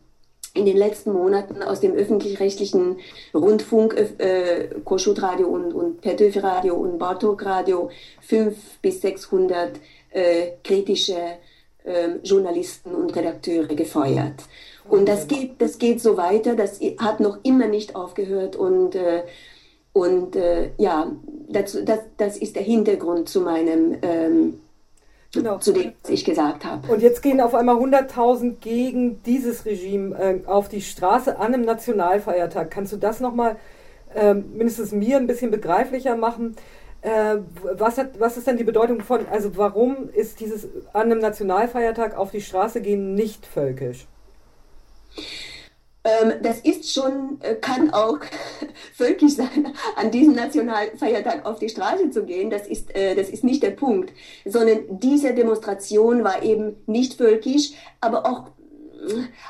in 0.54 0.64
den 0.64 0.76
letzten 0.76 1.12
Monaten 1.12 1.62
aus 1.62 1.80
dem 1.80 1.92
öffentlich-rechtlichen 1.92 2.98
Rundfunk, 3.34 3.94
äh, 4.18 4.68
Koschut 4.84 5.22
Radio 5.22 5.48
und, 5.48 5.72
und 5.72 6.02
Petőfi 6.02 6.42
Radio 6.42 6.74
und 6.74 6.98
Bartok 6.98 7.44
Radio 7.44 7.90
fünf 8.20 8.78
bis 8.80 9.00
600 9.00 9.78
äh, 10.10 10.52
kritische 10.62 11.18
äh, 11.84 12.08
Journalisten 12.22 12.94
und 12.94 13.14
Redakteure 13.14 13.74
gefeuert. 13.74 14.42
Und 14.88 15.08
das 15.08 15.28
geht, 15.28 15.60
das 15.60 15.78
geht 15.78 16.00
so 16.00 16.16
weiter, 16.16 16.56
das 16.56 16.80
hat 16.98 17.20
noch 17.20 17.38
immer 17.44 17.68
nicht 17.68 17.94
aufgehört 17.94 18.56
und, 18.56 18.94
äh, 18.94 19.22
und 19.92 20.36
äh, 20.36 20.70
ja, 20.78 21.12
das, 21.48 21.78
das, 21.84 22.00
das 22.16 22.36
ist 22.36 22.56
der 22.56 22.62
Hintergrund 22.62 23.28
zu 23.28 23.40
meinem 23.40 23.96
ähm, 24.02 24.60
Genau. 25.32 25.58
zu 25.58 25.72
dem, 25.72 25.92
was 26.02 26.10
ich 26.10 26.24
gesagt 26.24 26.64
habe. 26.64 26.92
Und 26.92 27.02
jetzt 27.02 27.22
gehen 27.22 27.40
auf 27.40 27.54
einmal 27.54 27.76
100.000 27.76 28.54
gegen 28.60 29.22
dieses 29.22 29.64
Regime 29.64 30.16
äh, 30.18 30.40
auf 30.46 30.68
die 30.68 30.80
Straße 30.80 31.38
an 31.38 31.54
einem 31.54 31.64
Nationalfeiertag. 31.64 32.68
Kannst 32.68 32.92
du 32.92 32.96
das 32.96 33.20
nochmal 33.20 33.56
äh, 34.14 34.34
mindestens 34.34 34.90
mir 34.90 35.18
ein 35.18 35.28
bisschen 35.28 35.52
begreiflicher 35.52 36.16
machen? 36.16 36.56
Äh, 37.02 37.38
was, 37.62 37.96
hat, 37.96 38.20
was 38.20 38.36
ist 38.36 38.46
denn 38.46 38.58
die 38.58 38.64
Bedeutung 38.64 39.00
von, 39.00 39.26
also 39.28 39.56
warum 39.56 40.10
ist 40.10 40.40
dieses 40.40 40.68
an 40.92 41.02
einem 41.02 41.18
Nationalfeiertag 41.18 42.16
auf 42.16 42.30
die 42.30 42.42
Straße 42.42 42.82
gehen 42.82 43.14
nicht 43.14 43.46
völkisch? 43.46 44.06
Ähm, 46.02 46.34
das 46.42 46.60
ist 46.60 46.92
schon, 46.92 47.38
äh, 47.40 47.54
kann 47.56 47.90
auch 47.90 48.18
völkisch 48.94 49.34
sein, 49.34 49.74
an 49.96 50.10
diesem 50.10 50.34
Nationalfeiertag 50.34 51.44
auf 51.44 51.58
die 51.58 51.68
Straße 51.68 52.10
zu 52.10 52.24
gehen. 52.24 52.50
Das 52.50 52.66
ist, 52.66 52.94
äh, 52.94 53.14
das 53.14 53.28
ist 53.28 53.44
nicht 53.44 53.62
der 53.62 53.72
Punkt, 53.72 54.12
sondern 54.46 54.98
diese 54.98 55.34
Demonstration 55.34 56.24
war 56.24 56.42
eben 56.42 56.76
nicht 56.86 57.14
völkisch, 57.14 57.72
aber 58.00 58.26
auch 58.26 58.50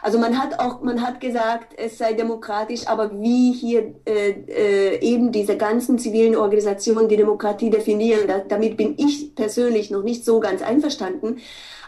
also 0.02 0.18
man 0.18 0.38
hat 0.38 0.58
auch, 0.58 0.80
man 0.82 1.02
hat 1.02 1.20
gesagt, 1.20 1.74
es 1.76 1.98
sei 1.98 2.12
demokratisch, 2.12 2.86
aber 2.86 3.10
wie 3.20 3.52
hier 3.52 3.94
äh, 4.06 4.30
äh, 4.30 5.00
eben 5.00 5.32
diese 5.32 5.56
ganzen 5.56 5.98
zivilen 5.98 6.36
Organisationen 6.36 7.08
die 7.08 7.16
Demokratie 7.16 7.70
definieren, 7.70 8.26
da, 8.28 8.38
damit 8.38 8.76
bin 8.76 8.94
ich 8.98 9.34
persönlich 9.34 9.90
noch 9.90 10.02
nicht 10.02 10.24
so 10.24 10.40
ganz 10.40 10.62
einverstanden. 10.62 11.40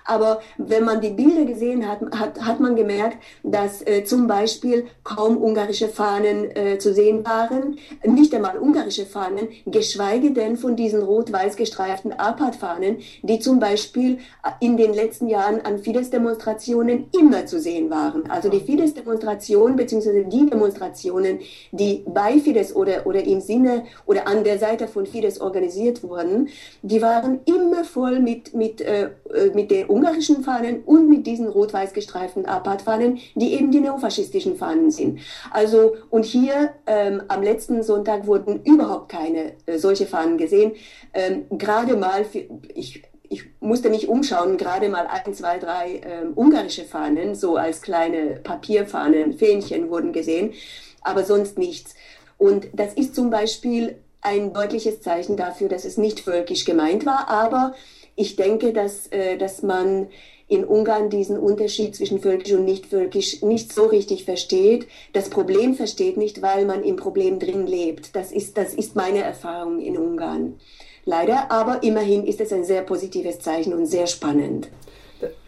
Aber 0.04 0.40
wenn 0.58 0.84
man 0.84 1.00
die 1.00 1.10
Bilder 1.10 1.44
gesehen 1.44 1.88
hat, 1.88 2.00
hat, 2.18 2.40
hat 2.40 2.60
man 2.60 2.76
gemerkt, 2.76 3.18
dass 3.42 3.86
äh, 3.86 4.04
zum 4.04 4.26
Beispiel 4.26 4.86
kaum 5.04 5.36
ungarische 5.36 5.88
Fahnen 5.88 6.54
äh, 6.56 6.78
zu 6.78 6.92
sehen 6.92 7.24
waren, 7.24 7.78
nicht 8.04 8.34
einmal 8.34 8.58
ungarische 8.58 9.06
Fahnen, 9.06 9.48
geschweige 9.66 10.32
denn 10.32 10.56
von 10.56 10.76
diesen 10.76 11.02
rot-weiß 11.02 11.56
gestreiften 11.56 12.12
Apartfahnen, 12.12 12.98
die 13.22 13.38
zum 13.38 13.58
Beispiel 13.58 14.18
äh, 14.44 14.50
in 14.60 14.76
den 14.76 14.94
letzten 14.94 15.28
Jahren 15.28 15.60
an 15.60 15.78
Fidesz-Demonstrationen 15.78 17.06
immer 17.18 17.46
zu 17.46 17.60
sehen 17.60 17.90
waren. 17.90 18.30
Also 18.30 18.48
die 18.48 18.60
Fidesz-Demonstrationen 18.60 19.76
beziehungsweise 19.76 20.24
die 20.24 20.46
Demonstrationen, 20.46 21.40
die 21.70 22.04
bei 22.06 22.38
Fidesz 22.38 22.74
oder, 22.74 23.06
oder 23.06 23.22
im 23.24 23.40
Sinne 23.40 23.84
oder 24.06 24.26
an 24.26 24.44
der 24.44 24.58
Seite 24.58 24.88
von 24.88 25.06
Fidesz 25.06 25.40
organisiert 25.40 26.02
wurden, 26.02 26.48
die 26.82 27.00
waren 27.02 27.40
immer 27.44 27.84
voll 27.84 28.20
mit, 28.20 28.54
mit, 28.54 28.80
äh 28.80 29.10
mit 29.54 29.70
den 29.70 29.88
ungarischen 29.88 30.42
Fahnen 30.42 30.82
und 30.84 31.08
mit 31.08 31.26
diesen 31.26 31.48
rot-weiß 31.48 31.92
gestreiften 31.92 32.46
Apartfahnen, 32.46 33.18
die 33.34 33.54
eben 33.54 33.70
die 33.70 33.80
neofaschistischen 33.80 34.56
Fahnen 34.56 34.90
sind. 34.90 35.20
Also, 35.50 35.94
und 36.10 36.24
hier 36.24 36.74
ähm, 36.86 37.22
am 37.28 37.42
letzten 37.42 37.82
Sonntag 37.82 38.26
wurden 38.26 38.62
überhaupt 38.64 39.10
keine 39.10 39.52
äh, 39.66 39.78
solche 39.78 40.06
Fahnen 40.06 40.38
gesehen. 40.38 40.72
Ähm, 41.14 41.46
gerade 41.50 41.96
mal, 41.96 42.24
für, 42.24 42.44
ich, 42.74 43.02
ich 43.28 43.44
musste 43.60 43.88
mich 43.88 44.08
umschauen, 44.08 44.58
gerade 44.58 44.88
mal 44.88 45.06
ein, 45.06 45.32
zwei, 45.34 45.58
drei 45.58 46.02
ähm, 46.04 46.32
ungarische 46.34 46.84
Fahnen, 46.84 47.34
so 47.34 47.56
als 47.56 47.80
kleine 47.80 48.40
Papierfahnen, 48.42 49.32
Fähnchen 49.32 49.88
wurden 49.88 50.12
gesehen, 50.12 50.52
aber 51.00 51.24
sonst 51.24 51.58
nichts. 51.58 51.94
Und 52.36 52.68
das 52.74 52.94
ist 52.94 53.14
zum 53.14 53.30
Beispiel 53.30 53.96
ein 54.20 54.52
deutliches 54.52 55.00
Zeichen 55.00 55.36
dafür, 55.36 55.68
dass 55.68 55.84
es 55.84 55.96
nicht 55.96 56.20
völkisch 56.20 56.64
gemeint 56.64 57.06
war, 57.06 57.28
aber 57.28 57.74
ich 58.16 58.36
denke, 58.36 58.72
dass, 58.72 59.06
äh, 59.08 59.36
dass 59.38 59.62
man 59.62 60.08
in 60.48 60.64
Ungarn 60.64 61.08
diesen 61.08 61.38
Unterschied 61.38 61.96
zwischen 61.96 62.20
völkisch 62.20 62.52
und 62.52 62.66
nicht 62.66 62.86
völkisch 62.86 63.40
nicht 63.42 63.72
so 63.72 63.86
richtig 63.86 64.24
versteht, 64.26 64.86
das 65.14 65.30
Problem 65.30 65.74
versteht 65.74 66.18
nicht, 66.18 66.42
weil 66.42 66.66
man 66.66 66.84
im 66.84 66.96
Problem 66.96 67.38
drin 67.38 67.66
lebt. 67.66 68.14
Das 68.14 68.32
ist, 68.32 68.58
das 68.58 68.74
ist 68.74 68.94
meine 68.94 69.22
Erfahrung 69.22 69.80
in 69.80 69.96
Ungarn. 69.96 70.58
Leider, 71.04 71.50
aber 71.50 71.82
immerhin 71.82 72.26
ist 72.26 72.40
es 72.40 72.52
ein 72.52 72.64
sehr 72.64 72.82
positives 72.82 73.40
Zeichen 73.40 73.72
und 73.72 73.86
sehr 73.86 74.06
spannend. 74.06 74.68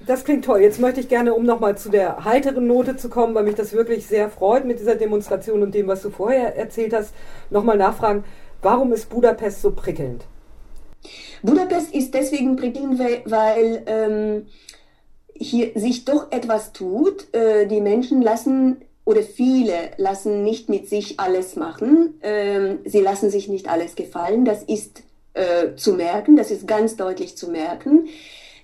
Das 0.06 0.24
klingt 0.24 0.44
toll. 0.44 0.60
Jetzt 0.60 0.80
möchte 0.80 1.00
ich 1.00 1.08
gerne, 1.08 1.34
um 1.34 1.44
nochmal 1.44 1.76
zu 1.76 1.90
der 1.90 2.24
heiteren 2.24 2.66
Note 2.66 2.96
zu 2.96 3.08
kommen, 3.08 3.34
weil 3.34 3.44
mich 3.44 3.56
das 3.56 3.72
wirklich 3.72 4.06
sehr 4.06 4.30
freut 4.30 4.64
mit 4.64 4.78
dieser 4.78 4.94
Demonstration 4.94 5.62
und 5.62 5.74
dem, 5.74 5.86
was 5.86 6.02
du 6.02 6.10
vorher 6.10 6.56
erzählt 6.56 6.94
hast, 6.94 7.12
nochmal 7.50 7.76
nachfragen, 7.76 8.24
warum 8.62 8.92
ist 8.92 9.10
Budapest 9.10 9.62
so 9.62 9.72
prickelnd? 9.72 10.24
Budapest 11.42 11.94
ist 11.94 12.14
deswegen 12.14 12.56
prickelnd, 12.56 12.98
weil, 12.98 13.82
ähm, 13.86 14.46
hier 15.34 15.72
sich 15.74 16.04
doch 16.04 16.30
etwas 16.30 16.72
tut. 16.72 17.32
Äh, 17.34 17.66
die 17.66 17.80
Menschen 17.80 18.22
lassen 18.22 18.76
oder 19.04 19.22
viele 19.22 19.90
lassen 19.98 20.42
nicht 20.42 20.68
mit 20.68 20.88
sich 20.88 21.20
alles 21.20 21.56
machen. 21.56 22.20
Ähm, 22.22 22.78
sie 22.84 23.00
lassen 23.00 23.30
sich 23.30 23.48
nicht 23.48 23.68
alles 23.68 23.96
gefallen. 23.96 24.44
Das 24.44 24.62
ist 24.62 25.02
äh, 25.34 25.74
zu 25.76 25.94
merken, 25.94 26.36
das 26.36 26.50
ist 26.50 26.66
ganz 26.66 26.96
deutlich 26.96 27.36
zu 27.36 27.50
merken. 27.50 28.08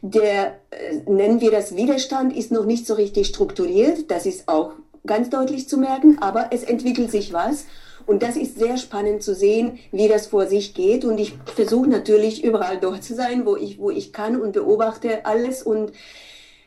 Der, 0.03 0.59
äh, 0.71 0.97
nennen 1.07 1.41
wir 1.41 1.51
das 1.51 1.77
Widerstand, 1.77 2.35
ist 2.35 2.53
noch 2.53 2.65
nicht 2.65 2.87
so 2.87 2.95
richtig 2.95 3.27
strukturiert. 3.27 4.11
Das 4.11 4.25
ist 4.25 4.49
auch 4.49 4.73
ganz 5.07 5.29
deutlich 5.29 5.69
zu 5.69 5.77
merken, 5.77 6.19
aber 6.21 6.51
es 6.53 6.63
entwickelt 6.63 7.11
sich 7.11 7.33
was. 7.33 7.67
Und 8.11 8.25
das 8.25 8.35
ist 8.35 8.59
sehr 8.59 8.77
spannend 8.77 9.23
zu 9.23 9.37
sehen, 9.37 9.79
wie 9.93 10.09
das 10.09 10.27
vor 10.27 10.49
sich 10.49 10.75
geht. 10.75 11.05
Und 11.05 11.21
ich 11.21 11.35
versuche 11.55 11.89
natürlich 11.89 12.43
überall 12.43 12.77
dort 12.81 13.05
zu 13.05 13.15
sein, 13.15 13.47
wo 13.47 13.55
ich, 13.55 13.79
wo 13.79 13.89
ich 13.89 14.13
kann 14.13 14.41
und 14.41 14.51
beobachte 14.51 15.25
alles. 15.27 15.63
Und 15.63 15.93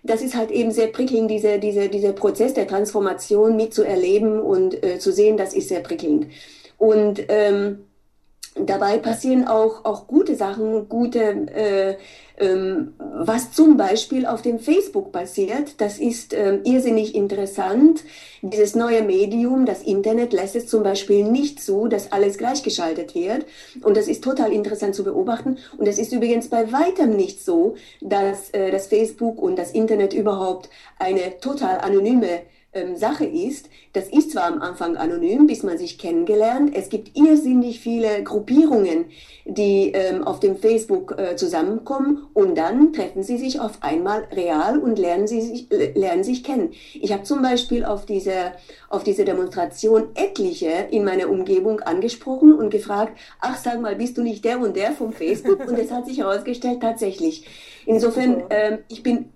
das 0.04 0.22
ist 0.22 0.38
halt 0.38 0.52
eben 0.52 0.72
sehr 0.72 0.88
prickelnd, 0.88 1.30
dieser 1.30 1.58
diese, 1.58 1.90
dieser 1.90 2.14
Prozess 2.14 2.54
der 2.54 2.66
Transformation 2.66 3.58
mitzuerleben 3.58 4.40
und 4.40 4.82
äh, 4.86 5.00
zu 5.00 5.12
sehen, 5.12 5.36
das 5.36 5.54
ist 5.54 5.68
sehr 5.68 5.82
prickelnd. 5.82 6.28
Und 6.78 7.22
ähm, 7.28 7.80
dabei 8.56 8.98
passieren 8.98 9.48
auch, 9.48 9.86
auch 9.86 10.08
gute 10.08 10.36
Sachen, 10.36 10.88
gute, 10.88 11.20
äh, 11.20 11.98
ähm, 12.38 12.94
was 12.98 13.52
zum 13.52 13.78
Beispiel 13.78 14.26
auf 14.26 14.42
dem 14.42 14.60
Facebook 14.60 15.12
passiert. 15.12 15.80
Das 15.82 15.98
ist 15.98 16.34
ähm, 16.34 16.62
irrsinnig 16.64 17.16
interessant. 17.16 18.04
Dieses 18.42 18.76
neue 18.76 19.04
Medium, 19.04 19.66
das 19.66 19.84
Internet, 19.84 20.34
lässt 20.34 20.56
es 20.56 20.68
zum 20.68 20.84
Beispiel 20.84 21.24
nicht 21.24 21.62
zu, 21.62 21.88
dass 21.88 22.12
alles 22.12 22.38
gleichgeschaltet 22.38 23.16
wird. 23.16 23.46
Und 23.82 23.98
das 23.98 24.08
ist 24.08 24.24
total 24.24 24.52
interessant 24.52 24.96
zu 24.96 25.04
beobachten. 25.04 25.58
Und 25.78 25.88
es 25.88 25.98
ist 25.98 26.12
übrigens 26.12 26.50
bei 26.50 26.72
weitem 26.72 27.16
nicht 27.16 27.44
so, 27.44 27.76
dass 28.02 28.50
äh, 28.52 28.72
das 28.72 28.88
Facebook 28.88 29.42
und 29.42 29.58
das 29.58 29.72
Internet 29.72 30.14
überhaupt 30.14 30.70
eine 31.00 31.40
total 31.40 31.80
anonyme 31.80 32.42
ähm, 32.74 32.96
Sache 32.96 33.26
ist, 33.26 33.70
das 33.94 34.08
ist 34.08 34.32
zwar 34.32 34.46
am 34.46 34.62
Anfang 34.62 34.98
anonym, 34.98 35.48
bis 35.48 35.64
man 35.64 35.78
sich 35.78 35.98
kennengelernt. 35.98 36.72
Es 36.76 36.90
gibt 36.90 37.18
irrsinnig 37.18 37.80
viele 37.80 38.24
Gruppierungen, 38.24 39.06
die 39.46 39.92
ähm, 39.94 40.24
auf 40.24 40.40
dem 40.40 40.58
Facebook 40.58 41.16
äh, 41.18 41.36
zusammenkommen 41.36 42.28
und 42.34 42.58
dann 42.58 42.94
treffen 42.94 43.24
sie 43.24 43.38
sich 43.38 43.60
auf 43.60 43.80
einmal 43.82 44.28
real 44.32 44.80
und 44.80 44.98
lernen, 44.98 45.28
sie 45.28 45.42
sich, 45.42 45.72
äh, 45.72 45.92
lernen 45.98 46.24
sich 46.24 46.44
kennen. 46.44 46.72
Ich 46.94 47.12
habe 47.12 47.24
zum 47.24 47.42
Beispiel 47.42 47.86
auf 47.86 48.06
diese, 48.06 48.54
auf 48.90 49.04
diese 49.04 49.26
Demonstration 49.26 50.10
etliche 50.16 50.88
in 50.92 51.04
meiner 51.04 51.30
Umgebung 51.30 51.82
angesprochen 51.82 52.54
und 52.54 52.70
gefragt, 52.70 53.18
ach 53.40 53.58
sag 53.58 53.82
mal, 53.82 53.96
bist 53.96 54.18
du 54.18 54.24
nicht 54.24 54.44
der 54.46 54.60
und 54.60 54.76
der 54.76 54.94
vom 54.94 55.14
Facebook? 55.14 55.68
Und 55.68 55.78
es 55.78 55.92
hat 55.92 56.06
sich 56.06 56.20
herausgestellt, 56.20 56.82
tatsächlich. 56.82 57.48
Insofern, 57.86 58.50
äh, 58.50 58.80
ich 58.88 59.04
bin 59.04 59.30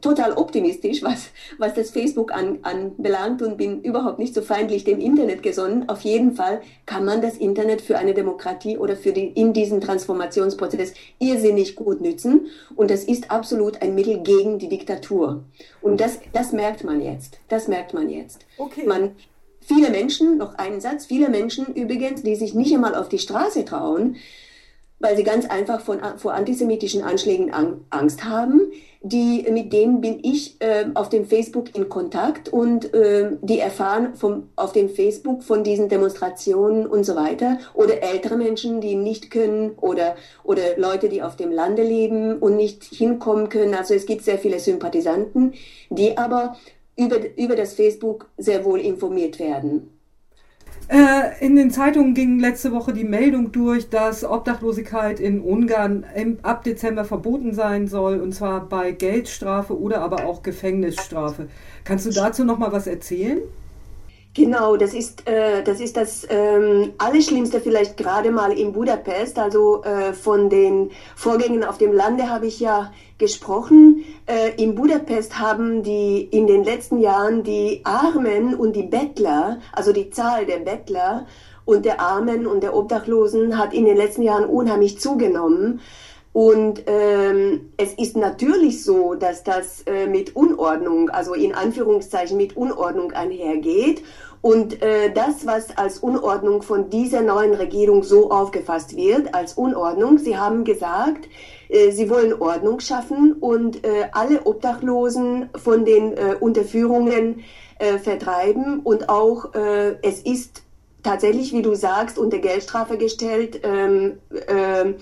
total 0.00 0.32
optimistisch, 0.32 1.02
was, 1.02 1.30
was 1.58 1.74
das 1.74 1.90
Facebook 1.90 2.32
an, 2.32 2.58
anbelangt 2.62 3.42
und 3.42 3.56
bin 3.56 3.82
überhaupt 3.82 4.18
nicht 4.18 4.34
so 4.34 4.40
feindlich 4.40 4.84
dem 4.84 5.00
Internet 5.00 5.42
gesonnen. 5.42 5.88
Auf 5.88 6.02
jeden 6.02 6.34
Fall 6.36 6.62
kann 6.86 7.04
man 7.04 7.20
das 7.20 7.36
Internet 7.36 7.82
für 7.82 7.98
eine 7.98 8.14
Demokratie 8.14 8.78
oder 8.78 8.96
für 8.96 9.12
die, 9.12 9.26
in 9.26 9.52
diesem 9.52 9.80
Transformationsprozess 9.80 10.94
irrsinnig 11.18 11.76
gut 11.76 12.00
nützen. 12.00 12.46
Und 12.76 12.90
das 12.90 13.04
ist 13.04 13.30
absolut 13.30 13.82
ein 13.82 13.94
Mittel 13.94 14.22
gegen 14.22 14.58
die 14.58 14.68
Diktatur. 14.68 15.44
Und 15.82 16.00
das, 16.00 16.20
das 16.32 16.52
merkt 16.52 16.84
man 16.84 17.00
jetzt. 17.00 17.38
Das 17.48 17.68
merkt 17.68 17.94
man 17.94 18.08
jetzt. 18.08 18.46
Okay. 18.58 18.86
Man, 18.86 19.16
viele 19.60 19.90
Menschen, 19.90 20.38
noch 20.38 20.54
einen 20.54 20.80
Satz, 20.80 21.06
viele 21.06 21.28
Menschen 21.28 21.74
übrigens, 21.74 22.22
die 22.22 22.36
sich 22.36 22.54
nicht 22.54 22.72
einmal 22.74 22.94
auf 22.94 23.08
die 23.08 23.18
Straße 23.18 23.64
trauen, 23.64 24.16
weil 25.04 25.18
sie 25.18 25.22
ganz 25.22 25.44
einfach 25.44 25.82
von, 25.82 25.98
vor 26.16 26.32
antisemitischen 26.32 27.02
Anschlägen 27.02 27.52
Angst 27.90 28.24
haben, 28.24 28.72
die, 29.02 29.46
mit 29.50 29.70
denen 29.70 30.00
bin 30.00 30.20
ich 30.22 30.56
äh, 30.60 30.86
auf 30.94 31.10
dem 31.10 31.26
Facebook 31.26 31.76
in 31.76 31.90
Kontakt 31.90 32.48
und 32.48 32.94
äh, 32.94 33.32
die 33.42 33.58
erfahren 33.58 34.14
vom, 34.14 34.48
auf 34.56 34.72
dem 34.72 34.88
Facebook 34.88 35.42
von 35.42 35.62
diesen 35.62 35.90
Demonstrationen 35.90 36.86
und 36.86 37.04
so 37.04 37.16
weiter. 37.16 37.58
Oder 37.74 38.02
ältere 38.02 38.38
Menschen, 38.38 38.80
die 38.80 38.94
nicht 38.94 39.30
können 39.30 39.72
oder, 39.72 40.16
oder 40.42 40.78
Leute, 40.78 41.10
die 41.10 41.22
auf 41.22 41.36
dem 41.36 41.52
Lande 41.52 41.82
leben 41.82 42.38
und 42.38 42.56
nicht 42.56 42.82
hinkommen 42.82 43.50
können. 43.50 43.74
Also 43.74 43.92
es 43.92 44.06
gibt 44.06 44.24
sehr 44.24 44.38
viele 44.38 44.58
Sympathisanten, 44.58 45.52
die 45.90 46.16
aber 46.16 46.56
über, 46.96 47.16
über 47.36 47.56
das 47.56 47.74
Facebook 47.74 48.30
sehr 48.38 48.64
wohl 48.64 48.80
informiert 48.80 49.38
werden. 49.38 49.93
Äh, 50.88 51.44
in 51.44 51.56
den 51.56 51.70
Zeitungen 51.70 52.12
ging 52.12 52.38
letzte 52.38 52.72
Woche 52.72 52.92
die 52.92 53.04
Meldung 53.04 53.52
durch, 53.52 53.88
dass 53.88 54.22
Obdachlosigkeit 54.22 55.18
in 55.18 55.40
Ungarn 55.40 56.04
im, 56.14 56.38
ab 56.42 56.62
Dezember 56.62 57.04
verboten 57.04 57.54
sein 57.54 57.88
soll, 57.88 58.20
und 58.20 58.34
zwar 58.34 58.68
bei 58.68 58.92
Geldstrafe 58.92 59.78
oder 59.78 60.02
aber 60.02 60.26
auch 60.26 60.42
Gefängnisstrafe. 60.42 61.48
Kannst 61.84 62.04
du 62.06 62.10
dazu 62.10 62.44
noch 62.44 62.58
mal 62.58 62.72
was 62.72 62.86
erzählen? 62.86 63.38
Genau, 64.34 64.76
das 64.76 64.94
ist 64.94 65.28
äh, 65.28 65.62
das, 65.62 65.78
ist 65.78 65.96
das 65.96 66.26
ähm, 66.28 66.94
Allerschlimmste 66.98 67.60
vielleicht 67.60 67.96
gerade 67.96 68.32
mal 68.32 68.50
in 68.52 68.72
Budapest. 68.72 69.38
Also 69.38 69.84
äh, 69.84 70.12
von 70.12 70.50
den 70.50 70.90
Vorgängen 71.14 71.62
auf 71.62 71.78
dem 71.78 71.92
Lande 71.92 72.28
habe 72.28 72.46
ich 72.46 72.58
ja 72.58 72.92
gesprochen. 73.16 74.04
Äh, 74.26 74.60
in 74.60 74.74
Budapest 74.74 75.38
haben 75.38 75.84
die 75.84 76.22
in 76.22 76.48
den 76.48 76.64
letzten 76.64 76.98
Jahren 76.98 77.44
die 77.44 77.82
Armen 77.84 78.56
und 78.56 78.74
die 78.74 78.82
Bettler, 78.82 79.60
also 79.72 79.92
die 79.92 80.10
Zahl 80.10 80.46
der 80.46 80.58
Bettler 80.58 81.26
und 81.64 81.84
der 81.84 82.00
Armen 82.00 82.48
und 82.48 82.64
der 82.64 82.74
Obdachlosen 82.74 83.56
hat 83.56 83.72
in 83.72 83.84
den 83.84 83.96
letzten 83.96 84.22
Jahren 84.22 84.46
unheimlich 84.46 84.98
zugenommen. 84.98 85.80
Und 86.34 86.82
ähm, 86.86 87.70
es 87.76 87.94
ist 87.94 88.16
natürlich 88.16 88.82
so, 88.82 89.14
dass 89.14 89.44
das 89.44 89.82
äh, 89.82 90.08
mit 90.08 90.34
Unordnung, 90.34 91.08
also 91.10 91.32
in 91.32 91.54
Anführungszeichen 91.54 92.36
mit 92.36 92.56
Unordnung 92.56 93.12
einhergeht. 93.12 94.02
Und 94.44 94.82
äh, 94.82 95.10
das, 95.10 95.46
was 95.46 95.74
als 95.78 96.00
Unordnung 96.00 96.60
von 96.60 96.90
dieser 96.90 97.22
neuen 97.22 97.54
Regierung 97.54 98.02
so 98.02 98.30
aufgefasst 98.30 98.94
wird, 98.94 99.34
als 99.34 99.54
Unordnung, 99.54 100.18
sie 100.18 100.36
haben 100.36 100.64
gesagt, 100.64 101.30
äh, 101.70 101.92
sie 101.92 102.10
wollen 102.10 102.34
Ordnung 102.34 102.78
schaffen 102.80 103.32
und 103.40 103.86
äh, 103.86 104.10
alle 104.12 104.44
Obdachlosen 104.44 105.48
von 105.56 105.86
den 105.86 106.12
äh, 106.12 106.36
Unterführungen 106.38 107.42
äh, 107.78 107.96
vertreiben. 107.96 108.80
Und 108.80 109.08
auch 109.08 109.54
äh, 109.54 109.96
es 110.02 110.20
ist 110.20 110.62
tatsächlich, 111.02 111.54
wie 111.54 111.62
du 111.62 111.74
sagst, 111.74 112.18
unter 112.18 112.36
Geldstrafe 112.36 112.98
gestellt. 112.98 113.62
Ähm, 113.62 114.18
äh, 114.30 114.92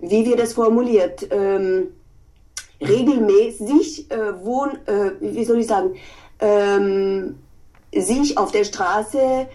wie 0.00 0.26
wir 0.26 0.36
das 0.36 0.54
formuliert, 0.54 1.28
ähm, 1.30 1.92
regelmäßig 2.80 4.10
äh, 4.10 4.44
wohn, 4.44 4.70
äh, 4.86 5.12
wie 5.20 5.44
soll 5.44 5.60
ich 5.60 5.68
sagen, 5.68 5.94
ähm, 6.40 7.36
sich 7.94 8.38
auf 8.38 8.52
der 8.52 8.64
Straße 8.64 9.48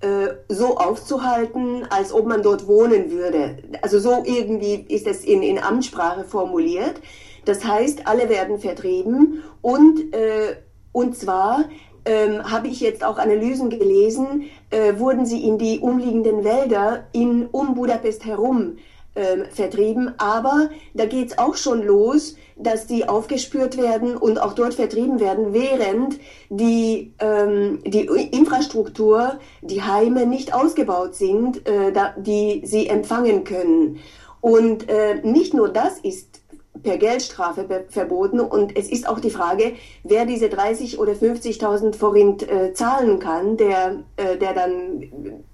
äh, 0.00 0.28
so 0.48 0.76
aufzuhalten, 0.78 1.86
als 1.90 2.12
ob 2.12 2.26
man 2.26 2.42
dort 2.42 2.66
wohnen 2.66 3.10
würde. 3.10 3.58
Also 3.82 3.98
so 3.98 4.22
irgendwie 4.24 4.74
ist 4.88 5.06
es 5.06 5.24
in, 5.24 5.42
in 5.42 5.58
Amtssprache 5.58 6.24
formuliert. 6.24 7.00
Das 7.44 7.64
heißt, 7.64 8.06
alle 8.06 8.28
werden 8.28 8.58
vertrieben 8.58 9.42
und, 9.60 10.14
äh, 10.14 10.56
und 10.92 11.16
zwar 11.16 11.64
ähm, 12.04 12.50
habe 12.50 12.68
ich 12.68 12.80
jetzt 12.80 13.04
auch 13.04 13.18
Analysen 13.18 13.70
gelesen, 13.70 14.44
äh, 14.70 14.98
wurden 14.98 15.24
sie 15.24 15.46
in 15.46 15.58
die 15.58 15.78
umliegenden 15.78 16.44
Wälder 16.44 17.06
in, 17.12 17.46
um 17.46 17.74
Budapest 17.74 18.24
herum 18.24 18.78
ähm, 19.14 19.44
vertrieben. 19.50 20.14
Aber 20.18 20.70
da 20.94 21.06
geht 21.06 21.30
es 21.30 21.38
auch 21.38 21.56
schon 21.56 21.82
los, 21.82 22.36
dass 22.56 22.86
die 22.86 23.08
aufgespürt 23.08 23.76
werden 23.76 24.16
und 24.16 24.40
auch 24.40 24.54
dort 24.54 24.74
vertrieben 24.74 25.20
werden, 25.20 25.52
während 25.52 26.18
die, 26.48 27.12
ähm, 27.18 27.80
die 27.84 28.04
Infrastruktur, 28.04 29.38
die 29.60 29.82
Heime 29.82 30.26
nicht 30.26 30.54
ausgebaut 30.54 31.14
sind, 31.14 31.66
äh, 31.68 31.92
da, 31.92 32.14
die 32.16 32.62
sie 32.64 32.86
empfangen 32.86 33.44
können. 33.44 33.98
Und 34.40 34.88
äh, 34.88 35.20
nicht 35.22 35.54
nur 35.54 35.68
das 35.68 35.98
ist 35.98 36.42
per 36.82 36.96
Geldstrafe 36.98 37.84
verboten. 37.88 38.40
Und 38.40 38.76
es 38.76 38.90
ist 38.90 39.08
auch 39.08 39.20
die 39.20 39.30
Frage, 39.30 39.74
wer 40.02 40.26
diese 40.26 40.48
30 40.48 40.98
oder 40.98 41.12
50.000 41.12 41.94
Forint 41.94 42.48
äh, 42.48 42.72
zahlen 42.72 43.18
kann, 43.18 43.56
der, 43.56 44.02
äh, 44.16 44.36
der 44.36 44.52
dann 44.54 45.44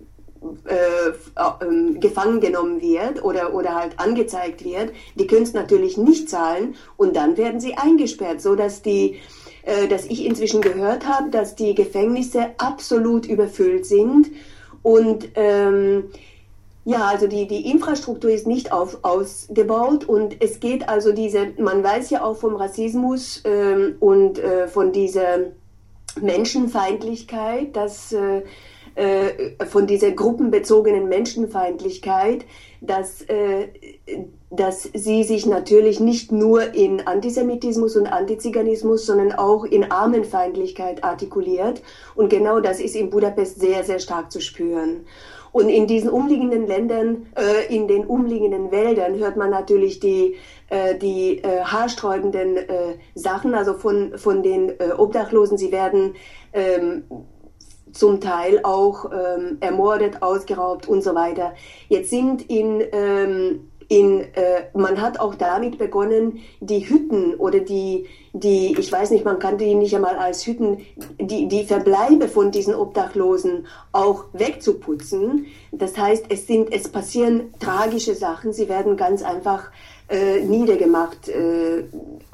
äh, 0.67 1.09
äh, 1.09 1.99
gefangen 1.99 2.41
genommen 2.41 2.81
wird 2.81 3.25
oder, 3.25 3.55
oder 3.55 3.75
halt 3.75 3.99
angezeigt 3.99 4.65
wird, 4.65 4.93
die 5.17 5.27
können 5.27 5.43
es 5.43 5.53
natürlich 5.53 5.97
nicht 5.97 6.29
zahlen 6.29 6.75
und 6.97 7.17
dann 7.17 7.37
werden 7.37 7.61
sie 7.61 7.75
eingesperrt, 7.75 8.41
so 8.41 8.55
dass 8.55 8.83
die 8.83 9.19
äh, 9.63 9.89
dass 9.89 10.07
ich 10.07 10.25
inzwischen 10.25 10.61
gehört 10.61 11.07
habe, 11.07 11.31
dass 11.31 11.55
die 11.55 11.75
Gefängnisse 11.75 12.51
absolut 12.59 13.27
überfüllt 13.27 13.87
sind 13.87 14.29
und 14.83 15.29
ähm, 15.35 16.05
ja, 16.85 17.05
also 17.05 17.27
die, 17.27 17.47
die 17.47 17.71
Infrastruktur 17.71 18.31
ist 18.31 18.47
nicht 18.47 18.73
auf, 18.73 19.01
ausgebaut 19.03 20.07
und 20.07 20.43
es 20.43 20.59
geht 20.59 20.89
also 20.89 21.13
diese, 21.13 21.49
man 21.59 21.85
weiß 21.85 22.09
ja 22.09 22.25
auch 22.25 22.37
vom 22.39 22.57
Rassismus 22.57 23.43
ähm, 23.45 23.97
und 24.01 24.39
äh, 24.39 24.69
von 24.69 24.93
dieser 24.93 25.53
Menschenfeindlichkeit, 26.23 27.77
dass 27.77 28.13
äh, 28.13 28.43
äh, 28.99 29.65
von 29.67 29.87
dieser 29.87 30.11
gruppenbezogenen 30.11 31.09
Menschenfeindlichkeit, 31.09 32.45
dass, 32.81 33.23
äh, 33.23 33.69
dass 34.51 34.91
sie 34.93 35.23
sich 35.23 35.47
natürlich 35.47 36.01
nicht 36.01 36.33
nur 36.33 36.75
in 36.75 37.07
Antisemitismus 37.07 37.95
und 37.95 38.09
Antiziganismus, 38.09 39.07
sondern 39.07 39.31
auch 39.33 39.65
in 39.65 39.93
Armenfeindlichkeit 39.93 41.05
artikuliert. 41.05 41.81
Und 42.17 42.29
genau 42.29 42.59
das 42.59 42.81
ist 42.81 42.97
in 42.97 43.09
Budapest 43.11 43.61
sehr, 43.61 43.85
sehr 43.85 44.01
stark 44.01 44.33
zu 44.33 44.41
spüren. 44.41 45.07
Und 45.53 45.69
in 45.69 45.87
diesen 45.87 46.11
umliegenden 46.11 46.67
Ländern, 46.67 47.27
äh, 47.37 47.73
in 47.73 47.87
den 47.87 48.05
umliegenden 48.05 48.73
Wäldern 48.73 49.17
hört 49.17 49.37
man 49.37 49.51
natürlich 49.51 50.01
die, 50.01 50.35
äh, 50.71 50.97
die 50.97 51.39
äh, 51.39 51.63
haarsträubenden 51.63 52.57
äh, 52.57 52.95
Sachen, 53.15 53.55
also 53.55 53.75
von, 53.75 54.19
von 54.19 54.43
den 54.43 54.71
äh, 54.71 54.91
Obdachlosen. 54.97 55.57
Sie 55.57 55.71
werden 55.71 56.17
ähm, 56.53 57.05
zum 57.93 58.21
Teil 58.21 58.61
auch 58.63 59.11
ähm, 59.13 59.59
ermordet, 59.61 60.23
ausgeraubt 60.23 60.89
und 60.89 61.03
so 61.03 61.15
weiter. 61.15 61.55
Jetzt 61.89 62.11
sind 62.11 62.49
in, 62.51 62.83
ähm, 62.93 63.69
in, 63.89 64.21
äh, 64.35 64.65
man 64.75 65.01
hat 65.01 65.19
auch 65.19 65.35
damit 65.35 65.79
begonnen, 65.79 66.41
die 66.61 66.89
Hütten 66.89 67.35
oder 67.35 67.61
die, 67.61 68.07
die, 68.35 68.77
ich 68.79 68.93
weiß 68.93 69.11
nicht, 69.11 69.25
man 69.25 69.39
kann 69.39 69.57
die 69.57 69.75
nicht 69.75 69.95
einmal 69.95 70.17
als 70.17 70.47
Hütten, 70.47 70.79
die, 71.19 71.49
die 71.49 71.65
Verbleibe 71.65 72.29
von 72.29 72.51
diesen 72.51 72.75
Obdachlosen 72.75 73.67
auch 73.93 74.27
wegzuputzen. 74.35 75.47
Das 75.73 75.97
heißt, 75.97 76.27
es 76.29 76.47
sind, 76.47 76.71
es 76.73 76.89
passieren 76.89 77.55
tragische 77.61 78.15
Sachen. 78.15 78.53
Sie 78.53 78.69
werden 78.69 78.99
ganz 78.99 79.23
einfach 79.23 79.71
äh, 80.09 80.41
niedergemacht 80.41 81.29
äh, 81.29 81.85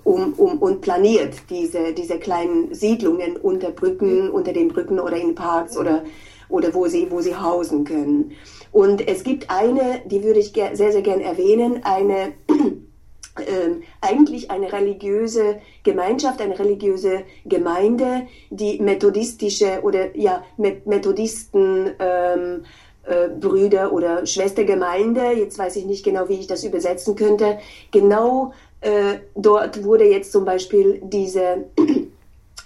um, 0.05 0.35
um, 0.35 0.59
und 0.59 0.81
planiert, 0.81 1.35
diese, 1.51 1.93
diese 1.93 2.19
kleinen 2.19 2.75
Siedlungen 2.75 3.37
unter 3.37 3.71
Brücken, 3.71 4.31
unter 4.31 4.53
den 4.53 4.69
Brücken 4.69 5.01
oder 5.01 5.17
in 5.17 5.35
Parks 5.35 5.77
oder, 5.77 6.05
oder 6.49 6.73
wo, 6.75 6.87
sie, 6.87 7.11
wo 7.11 7.21
sie 7.21 7.35
hausen 7.35 7.85
können. 7.85 8.33
Und 8.71 9.07
es 9.07 9.25
gibt 9.25 9.51
eine, 9.51 10.03
die 10.05 10.23
würde 10.23 10.41
ich 10.41 10.53
sehr, 10.53 10.93
sehr 10.93 11.03
gern 11.03 11.21
erwähnen, 11.21 11.81
eine 11.85 12.33
äh, 13.39 13.71
eigentlich 14.01 14.51
eine 14.51 14.73
religiöse 14.73 15.61
Gemeinschaft, 15.83 16.41
eine 16.41 16.59
religiöse 16.59 17.23
Gemeinde, 17.45 18.27
die 18.51 18.81
methodistische 18.81 19.81
oder 19.83 20.17
ja 20.17 20.45
Methodisten 20.57 21.93
ähm, 21.99 22.65
äh, 23.07 23.29
Brüder 23.29 23.93
oder 23.93 24.27
Schwestergemeinde, 24.27 25.33
jetzt 25.33 25.59
weiß 25.59 25.77
ich 25.77 25.85
nicht 25.85 26.05
genau, 26.05 26.29
wie 26.29 26.41
ich 26.41 26.47
das 26.47 26.65
übersetzen 26.65 27.17
könnte. 27.17 27.59
Genau 27.91 28.53
äh, 28.81 29.21
dort 29.35 29.83
wurde 29.83 30.05
jetzt 30.05 30.31
zum 30.31 30.45
Beispiel 30.45 31.01
diese 31.03 31.65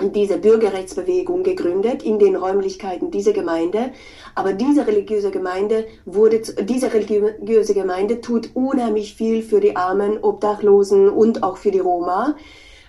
diese 0.01 0.39
Bürgerrechtsbewegung 0.39 1.43
gegründet 1.43 2.05
in 2.05 2.19
den 2.19 2.37
Räumlichkeiten 2.37 3.11
dieser 3.11 3.33
Gemeinde. 3.33 3.91
Aber 4.35 4.53
diese 4.53 4.87
religiöse 4.87 5.31
Gemeinde 5.31 5.87
wurde, 6.05 6.41
diese 6.63 6.93
religiöse 6.93 7.75
Gemeinde 7.75 8.21
tut 8.21 8.51
unheimlich 8.55 9.15
viel 9.15 9.43
für 9.43 9.61
die 9.61 9.75
Armen, 9.75 10.19
Obdachlosen 10.23 11.09
und 11.09 11.43
auch 11.43 11.57
für 11.57 11.73
die 11.73 11.81
Roma. 11.81 12.37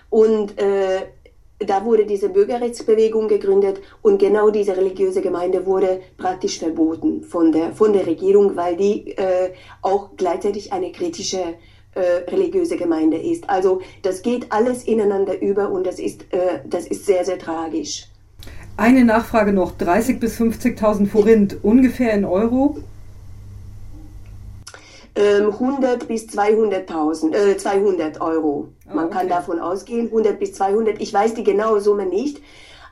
Und 0.08 0.58
äh, 0.58 1.02
da 1.66 1.84
wurde 1.84 2.06
diese 2.06 2.30
Bürgerrechtsbewegung 2.30 3.28
gegründet 3.28 3.80
und 4.02 4.18
genau 4.18 4.50
diese 4.50 4.76
religiöse 4.76 5.20
Gemeinde 5.20 5.66
wurde 5.66 6.00
praktisch 6.16 6.58
verboten 6.58 7.22
von 7.22 7.52
der, 7.52 7.72
von 7.72 7.92
der 7.92 8.06
Regierung, 8.06 8.56
weil 8.56 8.76
die 8.76 9.10
äh, 9.16 9.52
auch 9.82 10.10
gleichzeitig 10.16 10.72
eine 10.72 10.90
kritische 10.90 11.54
äh, 11.94 12.30
religiöse 12.30 12.76
Gemeinde 12.76 13.18
ist. 13.18 13.48
Also 13.50 13.82
das 14.02 14.22
geht 14.22 14.50
alles 14.50 14.84
ineinander 14.84 15.40
über 15.40 15.70
und 15.70 15.86
das 15.86 15.98
ist, 15.98 16.22
äh, 16.32 16.60
das 16.64 16.86
ist 16.86 17.04
sehr, 17.04 17.24
sehr 17.24 17.38
tragisch. 17.38 18.06
Eine 18.76 19.04
Nachfrage 19.04 19.52
noch, 19.52 19.76
30.000 19.76 20.18
bis 20.18 20.40
50.000 20.40 21.06
Forint, 21.08 21.62
ungefähr 21.62 22.14
in 22.14 22.24
Euro? 22.24 22.78
100 25.16 26.02
ähm, 26.02 26.08
bis 26.08 26.26
200.000, 26.26 27.34
äh, 27.34 27.56
200 27.56 28.20
Euro. 28.20 28.68
Man 28.86 28.98
ah, 28.98 29.04
okay. 29.04 29.14
kann 29.14 29.28
davon 29.28 29.58
ausgehen, 29.58 30.06
100 30.06 30.38
bis 30.38 30.54
200. 30.54 31.00
Ich 31.00 31.12
weiß 31.12 31.34
die 31.34 31.44
genaue 31.44 31.80
Summe 31.80 32.06
nicht, 32.06 32.40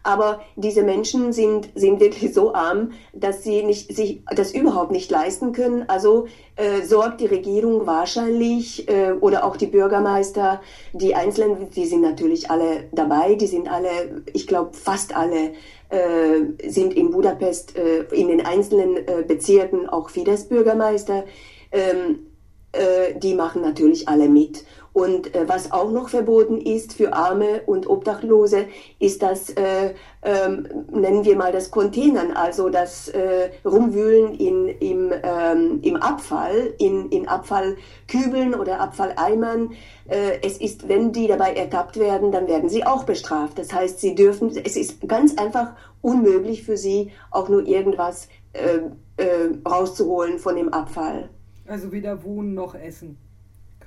aber 0.03 0.41
diese 0.57 0.83
Menschen 0.83 1.33
sind, 1.33 1.69
sind 1.75 2.01
wirklich 2.01 2.33
so 2.33 2.55
arm, 2.55 2.93
dass 3.13 3.43
sie 3.43 3.63
nicht, 3.63 3.95
sich 3.95 4.23
das 4.35 4.53
überhaupt 4.53 4.91
nicht 4.91 5.11
leisten 5.11 5.53
können. 5.53 5.85
Also 5.89 6.27
äh, 6.57 6.83
sorgt 6.83 7.21
die 7.21 7.27
Regierung 7.27 7.87
wahrscheinlich 7.87 8.89
äh, 8.89 9.13
oder 9.13 9.45
auch 9.45 9.57
die 9.57 9.67
Bürgermeister, 9.67 10.61
die 10.93 11.15
Einzelnen, 11.15 11.71
die 11.71 11.87
sind 11.87 12.01
natürlich 12.01 12.51
alle 12.51 12.85
dabei, 12.93 13.35
die 13.35 13.47
sind 13.47 13.71
alle, 13.71 14.23
ich 14.33 14.47
glaube 14.47 14.75
fast 14.75 15.15
alle 15.15 15.53
äh, 15.91 16.69
sind 16.69 16.95
in 16.95 17.11
Budapest 17.11 17.77
äh, 17.77 18.05
in 18.13 18.29
den 18.29 18.45
einzelnen 18.45 18.97
äh, 18.97 19.25
Bezirken 19.27 19.89
auch 19.89 20.11
Fidesz-Bürgermeister. 20.11 21.25
Ähm, 21.73 22.29
äh, 22.73 23.19
die 23.19 23.35
machen 23.35 23.63
natürlich 23.63 24.09
alle 24.09 24.29
mit. 24.29 24.65
Und 24.93 25.35
äh, 25.35 25.49
was 25.49 25.71
auch 25.71 25.91
noch 25.91 26.09
verboten 26.09 26.61
ist 26.61 26.93
für 26.93 27.13
Arme 27.13 27.63
und 27.67 27.89
Obdachlose, 27.89 28.67
ist 28.99 29.23
das, 29.23 29.51
äh, 29.51 29.95
ähm, 30.23 30.67
nennen 30.91 31.25
wir 31.25 31.37
mal 31.37 31.53
das 31.53 31.71
Containern, 31.71 32.33
also 32.33 32.69
das 32.69 33.09
äh, 33.09 33.51
Rumwühlen 33.65 34.35
in, 34.35 34.69
im, 34.69 35.13
ähm, 35.23 35.81
im 35.83 35.97
Abfall, 35.97 36.75
in, 36.79 37.11
in 37.11 37.29
Abfallkübeln 37.29 38.55
oder 38.55 38.81
Abfalleimern. 38.81 39.73
Äh, 40.09 40.41
es 40.43 40.59
ist, 40.59 40.89
wenn 40.89 41.13
die 41.13 41.29
dabei 41.29 41.55
ertappt 41.55 41.99
werden, 41.99 42.33
dann 42.33 42.49
werden 42.49 42.69
sie 42.69 42.85
auch 42.85 43.05
bestraft. 43.05 43.59
Das 43.59 43.73
heißt, 43.73 44.01
sie 44.01 44.15
dürfen, 44.15 44.51
es 44.65 44.77
ist 44.77 45.07
ganz 45.07 45.39
einfach 45.39 45.75
unmöglich 46.03 46.65
für 46.65 46.77
sie, 46.77 47.13
auch 47.31 47.49
nur 47.49 47.67
irgendwas 47.67 48.29
äh, 48.53 48.81
äh, 49.17 49.51
rauszuholen 49.65 50.39
von 50.39 50.57
dem 50.57 50.71
Abfall. 50.71 51.31
Also 51.69 51.93
weder 51.93 52.25
wohnen 52.25 52.55
noch 52.55 52.75
essen 52.75 53.19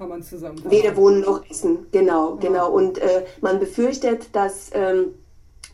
kann 0.02 0.10
man 0.10 0.24
zusammen. 0.24 0.60
Weder 0.70 0.96
wohnen 0.96 1.22
noch 1.22 1.48
essen, 1.48 1.86
genau, 1.92 2.36
ja. 2.36 2.40
genau. 2.40 2.72
Und 2.72 2.98
äh, 2.98 3.26
man 3.42 3.60
befürchtet, 3.60 4.36
dass, 4.36 4.72
ähm, 4.74 5.14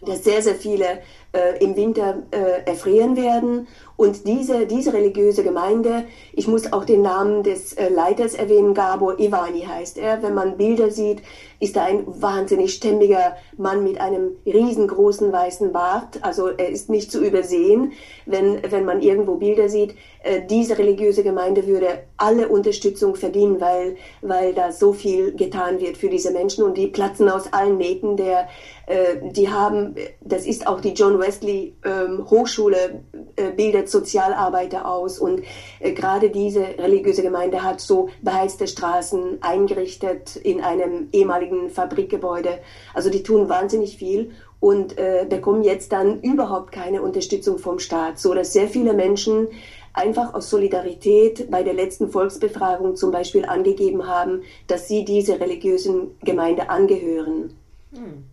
dass 0.05 0.23
sehr, 0.23 0.41
sehr 0.41 0.55
viele 0.55 0.99
äh, 1.31 1.63
im 1.63 1.75
Winter 1.77 2.23
äh, 2.31 2.69
erfrieren 2.69 3.15
werden. 3.15 3.67
Und 3.97 4.27
diese, 4.27 4.67
diese 4.67 4.93
religiöse 4.93 5.43
Gemeinde, 5.43 6.05
ich 6.31 6.47
muss 6.47 6.71
auch 6.71 6.85
den 6.85 7.01
Namen 7.01 7.41
des 7.41 7.73
äh, 7.73 7.89
Leiters 7.89 8.35
erwähnen, 8.35 8.75
Gabor 8.75 9.19
Ivani 9.19 9.61
heißt 9.61 9.97
er. 9.97 10.21
Wenn 10.21 10.35
man 10.35 10.55
Bilder 10.55 10.91
sieht, 10.91 11.23
ist 11.59 11.75
er 11.75 11.85
ein 11.85 12.03
wahnsinnig 12.05 12.73
stämmiger 12.73 13.35
Mann 13.57 13.83
mit 13.83 13.99
einem 13.99 14.35
riesengroßen 14.45 15.31
weißen 15.31 15.71
Bart. 15.71 16.19
Also 16.21 16.49
er 16.49 16.69
ist 16.69 16.91
nicht 16.91 17.11
zu 17.11 17.25
übersehen, 17.25 17.93
wenn, 18.27 18.61
wenn 18.69 18.85
man 18.85 19.01
irgendwo 19.01 19.35
Bilder 19.35 19.67
sieht. 19.67 19.95
Äh, 20.21 20.41
diese 20.47 20.77
religiöse 20.77 21.23
Gemeinde 21.23 21.65
würde 21.65 22.03
alle 22.17 22.49
Unterstützung 22.49 23.15
verdienen, 23.15 23.59
weil, 23.59 23.95
weil 24.21 24.53
da 24.53 24.71
so 24.71 24.93
viel 24.93 25.35
getan 25.35 25.79
wird 25.79 25.97
für 25.97 26.09
diese 26.09 26.31
Menschen 26.31 26.63
und 26.63 26.77
die 26.77 26.87
platzen 26.87 27.29
aus 27.29 27.51
allen 27.51 27.77
Nähten. 27.77 28.15
Der, 28.15 28.47
äh, 28.85 29.31
die 29.31 29.49
haben, 29.49 29.95
das 30.21 30.45
ist 30.45 30.67
auch 30.67 30.81
die 30.81 30.93
John 30.93 31.19
Wesley 31.19 31.75
ähm, 31.83 32.29
Hochschule, 32.29 33.03
äh, 33.35 33.49
bildet 33.87 33.89
Sozialarbeiter 33.89 34.85
aus 34.85 35.19
und 35.19 35.41
äh, 35.79 35.91
gerade 35.93 36.29
diese 36.29 36.61
religiöse 36.77 37.21
Gemeinde 37.21 37.63
hat 37.63 37.81
so 37.81 38.09
beheizte 38.21 38.67
Straßen 38.67 39.39
eingerichtet 39.41 40.35
in 40.35 40.61
einem 40.61 41.09
ehemaligen 41.11 41.69
Fabrikgebäude. 41.69 42.59
Also 42.93 43.09
die 43.09 43.23
tun 43.23 43.49
wahnsinnig 43.49 43.97
viel 43.97 44.31
und 44.59 44.97
äh, 44.97 45.25
bekommen 45.29 45.63
jetzt 45.63 45.91
dann 45.91 46.21
überhaupt 46.21 46.71
keine 46.71 47.01
Unterstützung 47.01 47.57
vom 47.57 47.79
Staat, 47.79 48.19
so 48.19 48.33
dass 48.33 48.53
sehr 48.53 48.67
viele 48.67 48.93
Menschen 48.93 49.47
einfach 49.93 50.33
aus 50.33 50.49
Solidarität 50.49 51.49
bei 51.49 51.63
der 51.63 51.73
letzten 51.73 52.09
Volksbefragung 52.09 52.95
zum 52.95 53.11
Beispiel 53.11 53.45
angegeben 53.45 54.07
haben, 54.07 54.43
dass 54.67 54.87
sie 54.87 55.05
diese 55.05 55.39
religiösen 55.39 56.17
Gemeinde 56.23 56.69
angehören. 56.69 57.55
Hm. 57.93 58.25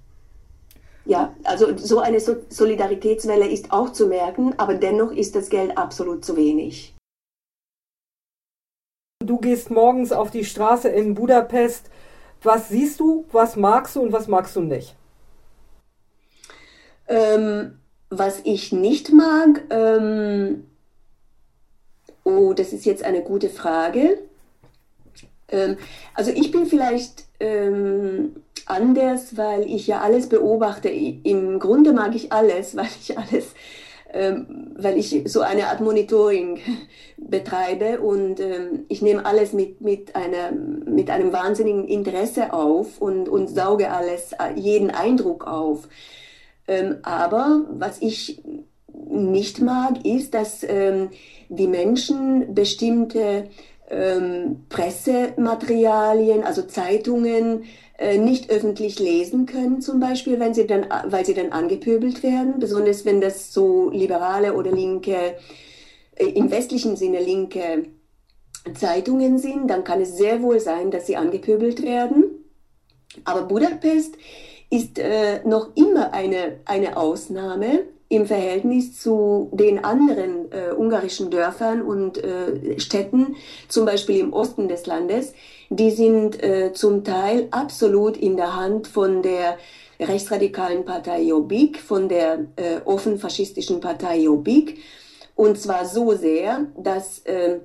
Ja, 1.06 1.34
also 1.44 1.76
so 1.76 2.00
eine 2.00 2.18
Solidaritätswelle 2.20 3.46
ist 3.46 3.72
auch 3.72 3.92
zu 3.92 4.06
merken, 4.06 4.54
aber 4.58 4.74
dennoch 4.74 5.12
ist 5.12 5.36
das 5.36 5.50
Geld 5.50 5.76
absolut 5.76 6.24
zu 6.24 6.36
wenig. 6.36 6.94
Du 9.22 9.38
gehst 9.38 9.70
morgens 9.70 10.12
auf 10.12 10.30
die 10.30 10.44
Straße 10.44 10.88
in 10.88 11.14
Budapest. 11.14 11.90
Was 12.42 12.68
siehst 12.68 13.00
du, 13.00 13.26
was 13.32 13.56
magst 13.56 13.96
du 13.96 14.02
und 14.02 14.12
was 14.12 14.28
magst 14.28 14.56
du 14.56 14.60
nicht? 14.60 14.94
Ähm, 17.06 17.78
was 18.10 18.40
ich 18.44 18.72
nicht 18.72 19.12
mag, 19.12 19.62
ähm, 19.70 20.66
oh, 22.22 22.52
das 22.54 22.72
ist 22.72 22.84
jetzt 22.84 23.02
eine 23.02 23.22
gute 23.22 23.50
Frage. 23.50 24.18
Ähm, 25.48 25.76
also 26.14 26.30
ich 26.30 26.50
bin 26.50 26.66
vielleicht 26.66 27.24
ähm, 27.40 28.36
anders, 28.66 29.36
weil 29.36 29.62
ich 29.64 29.86
ja 29.86 30.00
alles 30.00 30.28
beobachte. 30.28 30.88
Im 30.88 31.58
Grunde 31.58 31.92
mag 31.92 32.14
ich 32.14 32.32
alles, 32.32 32.76
weil 32.76 32.88
ich 33.00 33.18
alles, 33.18 33.54
ähm, 34.12 34.72
weil 34.76 34.96
ich 34.96 35.22
so 35.26 35.40
eine 35.40 35.68
Art 35.68 35.80
Monitoring 35.80 36.60
betreibe 37.16 38.00
und 38.00 38.40
ähm, 38.40 38.84
ich 38.88 39.02
nehme 39.02 39.26
alles 39.26 39.52
mit, 39.52 39.80
mit, 39.80 40.14
einer, 40.16 40.52
mit 40.52 41.10
einem 41.10 41.32
wahnsinnigen 41.32 41.86
Interesse 41.88 42.52
auf 42.52 43.00
und, 43.00 43.28
und 43.28 43.48
sauge 43.48 43.90
alles, 43.90 44.32
äh, 44.32 44.58
jeden 44.58 44.90
Eindruck 44.90 45.46
auf. 45.46 45.88
Ähm, 46.66 46.96
aber 47.02 47.64
was 47.70 48.00
ich 48.00 48.42
nicht 49.06 49.60
mag, 49.60 50.04
ist, 50.06 50.34
dass 50.34 50.64
ähm, 50.66 51.10
die 51.48 51.66
Menschen 51.66 52.54
bestimmte 52.54 53.48
ähm, 53.90 54.64
Pressematerialien, 54.68 56.42
also 56.42 56.62
Zeitungen, 56.62 57.64
äh, 57.98 58.18
nicht 58.18 58.50
öffentlich 58.50 58.98
lesen 58.98 59.46
können, 59.46 59.80
zum 59.80 60.00
Beispiel, 60.00 60.40
wenn 60.40 60.54
sie 60.54 60.66
dann, 60.66 60.86
weil 61.06 61.24
sie 61.24 61.34
dann 61.34 61.52
angepöbelt 61.52 62.22
werden, 62.22 62.58
besonders 62.58 63.04
wenn 63.04 63.20
das 63.20 63.52
so 63.52 63.90
liberale 63.90 64.54
oder 64.54 64.72
linke, 64.72 65.36
äh, 66.16 66.26
im 66.26 66.50
westlichen 66.50 66.96
Sinne 66.96 67.20
linke 67.20 67.84
Zeitungen 68.74 69.38
sind, 69.38 69.68
dann 69.68 69.84
kann 69.84 70.00
es 70.00 70.16
sehr 70.16 70.42
wohl 70.42 70.58
sein, 70.58 70.90
dass 70.90 71.06
sie 71.06 71.16
angepöbelt 71.16 71.82
werden. 71.82 72.24
Aber 73.24 73.42
Budapest 73.42 74.16
ist 74.70 74.98
äh, 74.98 75.40
noch 75.44 75.76
immer 75.76 76.12
eine, 76.12 76.60
eine 76.64 76.96
Ausnahme 76.96 77.80
im 78.14 78.26
Verhältnis 78.26 78.98
zu 78.98 79.50
den 79.52 79.84
anderen 79.84 80.50
äh, 80.52 80.72
ungarischen 80.72 81.30
Dörfern 81.30 81.82
und 81.82 82.18
äh, 82.18 82.78
Städten, 82.78 83.36
zum 83.68 83.84
Beispiel 83.84 84.20
im 84.20 84.32
Osten 84.32 84.68
des 84.68 84.86
Landes, 84.86 85.34
die 85.70 85.90
sind 85.90 86.42
äh, 86.42 86.72
zum 86.72 87.04
Teil 87.04 87.48
absolut 87.50 88.16
in 88.16 88.36
der 88.36 88.56
Hand 88.56 88.86
von 88.86 89.22
der 89.22 89.58
rechtsradikalen 90.00 90.84
Partei 90.84 91.22
Jobbik, 91.22 91.78
von 91.80 92.08
der 92.08 92.46
äh, 92.56 92.80
offen 92.84 93.18
faschistischen 93.18 93.80
Partei 93.80 94.20
Jobbik. 94.20 94.78
Und 95.34 95.58
zwar 95.58 95.84
so 95.86 96.12
sehr, 96.14 96.66
dass 96.76 97.20
äh, 97.20 97.58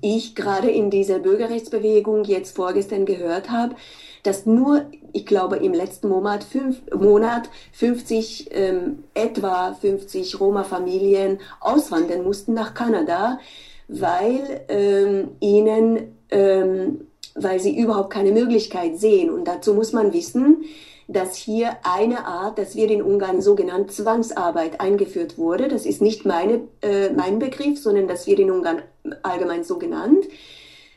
ich 0.00 0.34
gerade 0.34 0.70
in 0.70 0.90
dieser 0.90 1.18
Bürgerrechtsbewegung 1.18 2.24
jetzt 2.24 2.56
vorgestern 2.56 3.04
gehört 3.04 3.50
habe, 3.50 3.74
dass 4.22 4.46
nur, 4.46 4.86
ich 5.12 5.26
glaube, 5.26 5.56
im 5.56 5.74
letzten 5.74 6.08
Monat, 6.08 6.44
fünf, 6.44 6.80
Monat 6.94 7.48
50, 7.72 8.50
ähm, 8.52 9.04
etwa 9.14 9.74
50 9.74 10.38
Roma-Familien 10.38 11.40
auswandern 11.60 12.22
mussten 12.22 12.54
nach 12.54 12.74
Kanada, 12.74 13.40
weil 13.88 14.64
ähm, 14.68 15.32
ihnen, 15.40 16.16
ähm, 16.30 17.06
weil 17.34 17.60
sie 17.60 17.76
überhaupt 17.76 18.10
keine 18.10 18.32
Möglichkeit 18.32 18.98
sehen. 18.98 19.30
Und 19.30 19.46
dazu 19.46 19.74
muss 19.74 19.92
man 19.92 20.12
wissen, 20.12 20.64
dass 21.08 21.34
hier 21.34 21.76
eine 21.82 22.24
Art, 22.26 22.58
das 22.58 22.76
wird 22.76 22.90
in 22.90 23.02
Ungarn 23.02 23.42
sogenannt 23.42 23.92
Zwangsarbeit 23.92 24.80
eingeführt 24.80 25.36
wurde. 25.36 25.68
Das 25.68 25.84
ist 25.84 26.00
nicht 26.00 26.24
meine, 26.24 26.60
äh, 26.80 27.10
mein 27.10 27.38
Begriff, 27.38 27.80
sondern 27.80 28.08
das 28.08 28.26
wird 28.26 28.38
in 28.38 28.50
Ungarn 28.50 28.82
allgemein 29.22 29.64
so 29.64 29.78
genannt. 29.78 30.24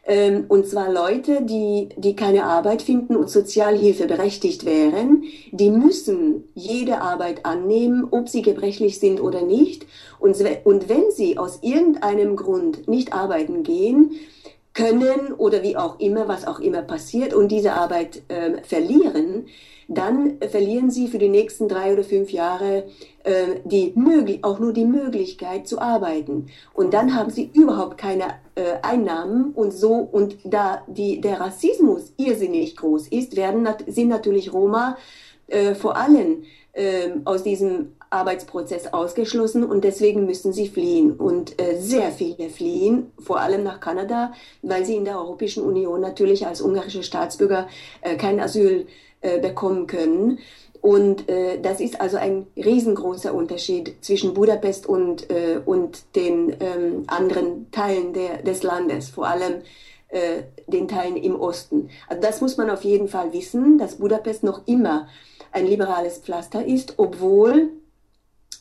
Ähm, 0.08 0.46
und 0.48 0.68
zwar 0.68 0.92
Leute, 0.92 1.42
die, 1.42 1.90
die 1.98 2.16
keine 2.16 2.46
Arbeit 2.46 2.84
finden 2.84 3.16
und 3.16 3.30
Sozialhilfe 3.30 4.06
berechtigt 4.06 4.64
wären, 4.64 5.24
die 5.52 5.72
müssen 5.72 6.44
jede 6.54 7.02
Arbeit 7.02 7.46
annehmen, 7.46 8.08
ob 8.12 8.30
sie 8.30 8.44
gebrechlich 8.44 9.00
sind 9.00 9.20
oder 9.20 9.42
nicht. 9.42 9.88
Und, 10.20 10.38
und 10.64 10.90
wenn 10.90 11.10
sie 11.12 11.38
aus 11.38 11.60
irgendeinem 11.64 12.36
Grund 12.36 12.88
nicht 12.88 13.14
arbeiten 13.14 13.64
gehen, 13.64 14.12
können 14.76 15.34
oder 15.34 15.64
wie 15.64 15.78
auch 15.78 16.00
immer, 16.00 16.28
was 16.28 16.46
auch 16.46 16.60
immer 16.60 16.84
passiert 16.84 17.34
und 17.34 17.48
diese 17.48 17.74
Arbeit 17.74 18.22
äh, 18.28 18.62
verlieren, 18.62 19.48
dann 19.88 20.38
verlieren 20.50 20.90
sie 20.90 21.08
für 21.08 21.18
die 21.18 21.30
nächsten 21.30 21.68
drei 21.68 21.94
oder 21.94 22.04
fünf 22.04 22.32
Jahre 22.32 22.86
äh, 23.24 23.62
die 23.64 23.94
möglich 23.96 24.44
auch 24.44 24.60
nur 24.60 24.74
die 24.74 24.86
Möglichkeit 24.86 25.68
zu 25.68 25.80
arbeiten. 25.80 26.48
Und 26.74 26.94
dann 26.94 27.16
haben 27.16 27.30
sie 27.30 27.50
überhaupt 27.54 27.98
keine 27.98 28.26
äh, 28.56 28.78
Einnahmen 28.82 29.54
und 29.54 29.72
so 29.72 29.94
und 29.94 30.38
da 30.44 30.84
die, 30.88 31.22
der 31.22 31.40
Rassismus 31.40 32.14
irrsinnig 32.18 32.76
groß 32.76 33.08
ist, 33.08 33.36
werden 33.36 33.68
sind 33.88 34.10
natürlich 34.10 34.52
Roma 34.52 34.98
äh, 35.48 35.76
vor 35.76 35.96
allem 35.96 36.44
äh, 36.74 37.12
aus 37.24 37.44
diesem 37.44 37.94
Arbeitsprozess 38.16 38.94
ausgeschlossen 38.94 39.64
und 39.64 39.84
deswegen 39.84 40.26
müssen 40.26 40.54
sie 40.54 40.68
fliehen. 40.68 41.12
Und 41.12 41.62
äh, 41.62 41.80
sehr 41.80 42.12
viele 42.12 42.50
fliehen, 42.50 43.12
vor 43.20 43.40
allem 43.40 43.64
nach 43.64 43.80
Kanada, 43.80 44.34
weil 44.62 44.86
sie 44.86 44.96
in 44.96 45.06
der 45.06 45.20
Europäischen 45.20 45.64
Union 45.64 46.02
natürlich 46.02 46.48
als 46.48 46.62
ungarische 46.62 47.04
Staatsbürger 47.04 47.68
äh, 48.02 48.16
kein 48.16 48.40
Asyl 48.40 48.88
äh, 49.22 49.40
bekommen 49.40 49.88
können. 49.88 50.40
Und 50.82 51.28
äh, 51.30 51.60
das 51.60 51.80
ist 51.82 52.00
also 52.00 52.18
ein 52.18 52.46
riesengroßer 52.56 53.34
Unterschied 53.34 53.96
zwischen 54.02 54.36
Budapest 54.36 54.86
und, 54.86 55.30
äh, 55.32 55.60
und 55.66 56.04
den 56.16 56.56
ähm, 56.60 57.06
anderen 57.08 57.72
Teilen 57.72 58.14
der, 58.14 58.44
des 58.44 58.62
Landes, 58.62 59.10
vor 59.10 59.28
allem 59.28 59.64
äh, 60.10 60.44
den 60.68 60.88
Teilen 60.88 61.18
im 61.18 61.40
Osten. 61.40 61.90
Also 62.08 62.22
das 62.22 62.40
muss 62.40 62.58
man 62.58 62.70
auf 62.70 62.84
jeden 62.84 63.08
Fall 63.08 63.34
wissen, 63.34 63.80
dass 63.80 63.96
Budapest 63.96 64.44
noch 64.44 64.68
immer 64.68 65.08
ein 65.52 65.66
liberales 65.66 66.20
Pflaster 66.20 66.64
ist, 66.64 66.96
obwohl, 66.98 67.70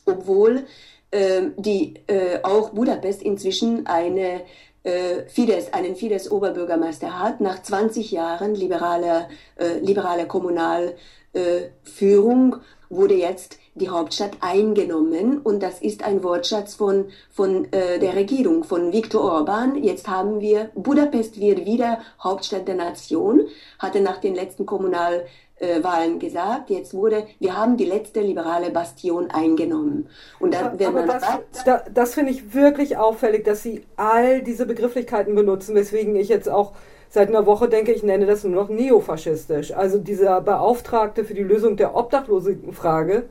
obwohl 0.05 0.63
äh, 1.11 1.41
die, 1.57 1.95
äh, 2.07 2.39
auch 2.43 2.69
Budapest 2.69 3.21
inzwischen 3.21 3.85
eine 3.87 4.41
äh, 4.83 5.23
Fidesz, 5.27 5.69
einen 5.71 5.95
Fidesz-Oberbürgermeister 5.95 7.19
hat, 7.19 7.41
nach 7.41 7.61
20 7.61 8.11
Jahren 8.11 8.55
liberaler, 8.55 9.29
äh, 9.57 9.79
liberaler 9.79 10.25
Kommunalführung 10.25 12.57
wurde 12.89 13.15
jetzt 13.15 13.57
die 13.73 13.89
Hauptstadt 13.89 14.37
eingenommen 14.39 15.39
und 15.39 15.61
das 15.61 15.81
ist 15.81 16.03
ein 16.03 16.23
Wortschatz 16.23 16.75
von, 16.75 17.07
von 17.29 17.65
äh, 17.73 17.99
der 17.99 18.15
Regierung, 18.15 18.63
von 18.63 18.93
Viktor 18.93 19.21
Orban. 19.21 19.83
Jetzt 19.83 20.07
haben 20.07 20.39
wir, 20.39 20.69
Budapest 20.75 21.39
wird 21.39 21.65
wieder 21.65 21.99
Hauptstadt 22.23 22.67
der 22.67 22.75
Nation, 22.75 23.47
hatte 23.79 23.99
nach 23.99 24.17
den 24.17 24.33
letzten 24.33 24.65
Kommunal 24.65 25.25
äh, 25.65 25.83
Wahlen 25.83 26.19
gesagt. 26.19 26.69
Jetzt 26.69 26.93
wurde, 26.93 27.25
wir 27.39 27.57
haben 27.57 27.77
die 27.77 27.85
letzte 27.85 28.21
liberale 28.21 28.71
Bastion 28.71 29.31
eingenommen. 29.31 30.07
Und 30.39 30.53
da, 30.53 30.73
wenn 30.77 30.93
man 30.93 31.07
das, 31.07 31.23
da, 31.65 31.83
das 31.93 32.13
finde 32.13 32.31
ich 32.31 32.53
wirklich 32.53 32.97
auffällig, 32.97 33.43
dass 33.43 33.63
Sie 33.63 33.83
all 33.95 34.41
diese 34.41 34.65
Begrifflichkeiten 34.65 35.35
benutzen, 35.35 35.75
weswegen 35.75 36.15
ich 36.15 36.29
jetzt 36.29 36.49
auch 36.49 36.73
seit 37.09 37.29
einer 37.29 37.45
Woche 37.45 37.69
denke, 37.69 37.93
ich 37.93 38.03
nenne 38.03 38.25
das 38.25 38.43
nur 38.43 38.53
noch 38.53 38.69
neofaschistisch. 38.69 39.71
Also 39.71 39.97
dieser 39.97 40.41
Beauftragte 40.41 41.23
für 41.23 41.33
die 41.33 41.43
Lösung 41.43 41.77
der 41.77 41.95
Obdachlosenfrage, 41.95 43.23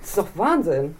das 0.00 0.10
ist 0.10 0.18
doch 0.18 0.28
Wahnsinn. 0.34 0.96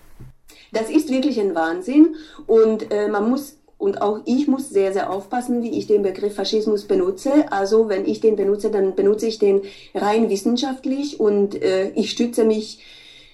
Das 0.73 0.91
ist 0.91 1.11
wirklich 1.11 1.41
ein 1.41 1.55
Wahnsinn 1.55 2.17
und 2.47 2.93
äh, 2.93 3.09
man 3.09 3.29
muss 3.29 3.58
und 3.79 4.03
auch 4.03 4.21
ich 4.25 4.49
muss 4.49 4.69
sehr, 4.69 4.93
sehr 4.93 5.11
aufpassen, 5.11 5.63
wie 5.63 5.79
ich 5.79 5.87
den 5.87 6.03
Begriff 6.03 6.35
Faschismus 6.35 6.85
benutze. 6.85 7.51
Also 7.53 7.89
wenn 7.89 8.07
ich 8.07 8.21
den 8.21 8.35
benutze, 8.35 8.71
dann 8.71 8.97
benutze 8.97 9.29
ich 9.29 9.39
den 9.39 9.63
rein 9.95 10.29
wissenschaftlich 10.29 11.21
und 11.21 11.63
äh, 11.63 11.91
ich 11.91 12.11
stütze 12.11 12.45
mich 12.45 12.81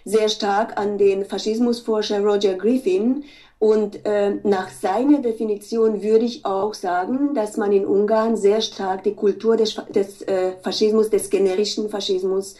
sehr 0.04 0.28
stark 0.28 0.78
an 0.78 0.98
den 0.98 1.24
Faschismusforscher 1.24 2.20
Roger 2.20 2.54
Griffin. 2.54 3.24
Und 3.58 4.04
äh, 4.04 4.34
nach 4.42 4.68
seiner 4.68 5.20
Definition 5.20 6.02
würde 6.02 6.26
ich 6.26 6.44
auch 6.44 6.74
sagen, 6.74 7.34
dass 7.34 7.56
man 7.56 7.72
in 7.72 7.86
Ungarn 7.86 8.36
sehr 8.36 8.60
stark 8.60 9.04
die 9.04 9.14
Kultur 9.14 9.56
des, 9.56 9.80
des 9.88 10.20
äh, 10.22 10.52
Faschismus, 10.62 11.08
des 11.08 11.30
generischen 11.30 11.88
Faschismus 11.88 12.56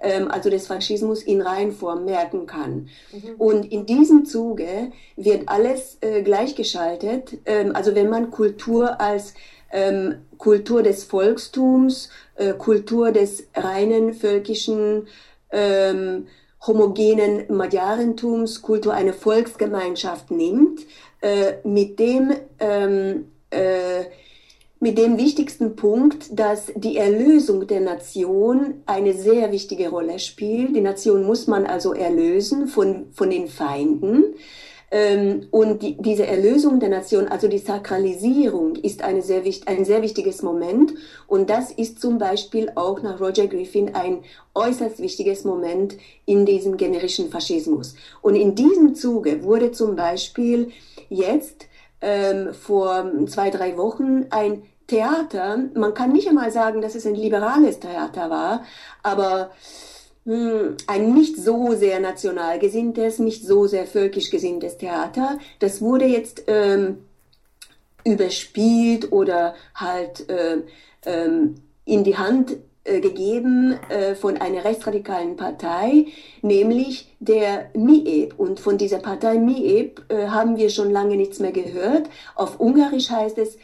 ähm, 0.00 0.30
also 0.30 0.50
des 0.50 0.66
Faschismus 0.66 1.22
in 1.22 1.40
Reihenform 1.40 2.04
merken 2.04 2.46
kann. 2.46 2.88
Mhm. 3.12 3.34
Und 3.38 3.72
in 3.72 3.86
diesem 3.86 4.24
Zuge 4.24 4.92
wird 5.16 5.48
alles 5.48 5.98
äh, 6.00 6.22
gleichgeschaltet. 6.22 7.38
Ähm, 7.46 7.74
also 7.74 7.94
wenn 7.94 8.08
man 8.08 8.30
Kultur 8.30 9.00
als 9.00 9.34
ähm, 9.72 10.16
Kultur 10.38 10.82
des 10.82 11.04
Volkstums, 11.04 12.10
äh, 12.36 12.52
Kultur 12.54 13.12
des 13.12 13.48
reinen 13.54 14.14
völkischen 14.14 15.06
ähm, 15.52 16.26
homogenen 16.66 17.44
Magyarentums, 17.54 18.62
Kultur 18.62 18.94
einer 18.94 19.12
Volksgemeinschaft 19.12 20.30
nimmt, 20.30 20.80
äh, 21.20 21.54
mit 21.64 21.98
dem 21.98 22.32
ähm, 22.58 23.30
äh, 23.50 24.04
mit 24.80 24.96
dem 24.96 25.18
wichtigsten 25.18 25.76
Punkt, 25.76 26.38
dass 26.38 26.72
die 26.74 26.96
Erlösung 26.96 27.66
der 27.66 27.80
Nation 27.80 28.82
eine 28.86 29.12
sehr 29.12 29.52
wichtige 29.52 29.90
Rolle 29.90 30.18
spielt. 30.18 30.74
Die 30.74 30.80
Nation 30.80 31.24
muss 31.24 31.46
man 31.46 31.66
also 31.66 31.92
erlösen 31.92 32.66
von, 32.66 33.12
von 33.12 33.28
den 33.28 33.46
Feinden. 33.46 34.34
Ähm, 34.90 35.46
und 35.50 35.82
die, 35.82 35.96
diese 35.98 36.26
Erlösung 36.26 36.80
der 36.80 36.88
Nation, 36.88 37.28
also 37.28 37.46
die 37.46 37.58
Sakralisierung, 37.58 38.74
ist 38.76 39.02
eine 39.02 39.20
sehr, 39.20 39.42
ein 39.66 39.84
sehr 39.84 40.00
wichtiges 40.00 40.42
Moment. 40.42 40.94
Und 41.28 41.50
das 41.50 41.70
ist 41.70 42.00
zum 42.00 42.16
Beispiel 42.16 42.72
auch 42.74 43.02
nach 43.02 43.20
Roger 43.20 43.48
Griffin 43.48 43.94
ein 43.94 44.20
äußerst 44.54 44.98
wichtiges 44.98 45.44
Moment 45.44 45.98
in 46.24 46.46
diesem 46.46 46.78
generischen 46.78 47.28
Faschismus. 47.28 47.94
Und 48.22 48.34
in 48.34 48.54
diesem 48.54 48.94
Zuge 48.94 49.44
wurde 49.44 49.72
zum 49.72 49.94
Beispiel 49.94 50.70
jetzt 51.10 51.66
ähm, 52.00 52.54
vor 52.54 53.12
zwei, 53.26 53.50
drei 53.50 53.76
Wochen 53.76 54.26
ein 54.30 54.62
Theater, 54.90 55.56
man 55.74 55.94
kann 55.94 56.12
nicht 56.12 56.28
einmal 56.28 56.50
sagen, 56.50 56.82
dass 56.82 56.96
es 56.96 57.06
ein 57.06 57.14
liberales 57.14 57.78
Theater 57.78 58.28
war, 58.28 58.64
aber 59.04 59.52
hm, 60.24 60.76
ein 60.88 61.14
nicht 61.14 61.36
so 61.36 61.74
sehr 61.74 62.00
national 62.00 62.58
gesinntes, 62.58 63.20
nicht 63.20 63.46
so 63.46 63.68
sehr 63.68 63.86
völkisch 63.86 64.30
gesinntes 64.30 64.78
Theater, 64.78 65.38
das 65.60 65.80
wurde 65.80 66.06
jetzt 66.06 66.42
ähm, 66.48 67.04
überspielt 68.04 69.12
oder 69.12 69.54
halt 69.76 70.28
äh, 70.28 70.58
ähm, 71.06 71.54
in 71.84 72.02
die 72.02 72.18
Hand 72.18 72.56
äh, 72.90 73.00
gegeben 73.00 73.78
äh, 73.88 74.16
von 74.16 74.36
einer 74.36 74.64
rechtsradikalen 74.64 75.36
Partei, 75.36 76.06
nämlich 76.42 77.14
der 77.20 77.70
MIEB. 77.74 78.34
Und 78.36 78.58
von 78.58 78.78
dieser 78.78 78.98
Partei 78.98 79.38
MIEB 79.38 80.00
äh, 80.08 80.26
haben 80.26 80.56
wir 80.56 80.70
schon 80.70 80.90
lange 80.90 81.16
nichts 81.16 81.38
mehr 81.38 81.52
gehört. 81.52 82.08
Auf 82.34 82.58
Ungarisch 82.58 83.10
heißt 83.10 83.38
es 83.38 83.58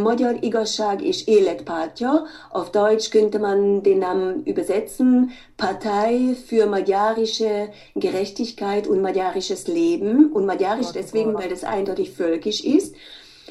Magyar 0.00 0.42
Igazság 0.42 1.02
és 1.02 1.28
Életpártja. 1.28 2.26
Auf 2.50 2.72
Deutsch 2.72 3.10
könnte 3.10 3.38
man 3.38 3.84
den 3.84 4.00
Namen 4.00 4.42
übersetzen. 4.44 5.30
Partei 5.56 6.34
für 6.34 6.66
magyarische 6.66 7.68
Gerechtigkeit 7.94 8.88
und 8.88 9.00
magyarisches 9.00 9.68
Leben. 9.68 10.32
Und 10.32 10.46
magyarisch 10.46 10.90
deswegen, 10.92 11.34
weil 11.34 11.48
das 11.48 11.62
eindeutig 11.62 12.10
völkisch 12.10 12.64
ist. 12.64 12.96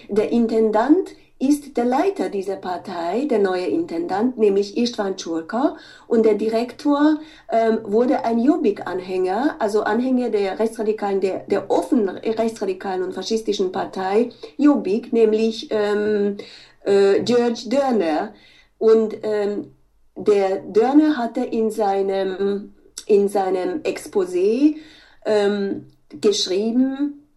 Der 0.10 0.30
Intendant 0.32 1.16
ist 1.40 1.78
der 1.78 1.86
Leiter 1.86 2.30
dieser 2.30 2.56
Partei, 2.56 3.26
der 3.26 3.40
neue 3.40 3.68
Intendant, 3.68 4.38
nämlich 4.38 4.76
Istvan 4.76 5.18
Churka. 5.18 5.78
Und 6.08 6.26
der 6.26 6.34
Direktor 6.34 7.20
ähm, 7.52 7.80
wurde 7.84 8.26
ein 8.26 8.40
Jobbik-Anhänger, 8.40 9.56
also 9.60 9.84
Anhänger 9.84 10.30
der 10.30 10.58
rechtsradikalen, 10.58 11.22
der, 11.22 11.40
der 11.42 11.70
offenen 11.70 12.18
rechtsradikalen 12.18 13.04
und 13.04 13.14
faschistischen 13.14 13.72
Partei 13.72 14.32
Jobbik, 14.58 15.14
nämlich 15.14 15.68
ähm, 15.70 16.38
äh, 16.86 17.22
George 17.22 17.66
Dörner. 17.68 18.34
Und 18.80 19.16
ähm, 19.22 19.74
der 20.16 20.62
Dörner 20.62 21.18
hatte 21.18 21.42
in 21.44 21.70
seinem, 21.70 22.74
in 23.06 23.30
seinem 23.30 23.82
Exposé 23.84 24.78
ähm, 25.26 25.86
geschrieben, 26.10 27.28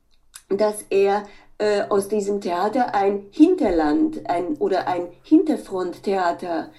dass 0.49 0.85
er 0.91 1.25
äh, 1.61 1.83
aus 1.91 2.09
diesem 2.09 2.41
Theater 2.41 2.95
ein 2.95 3.27
Hinterland 3.31 4.29
ein, 4.31 4.57
oder 4.59 4.89
ein 4.89 5.09
Hinterfronttheater 5.23 6.71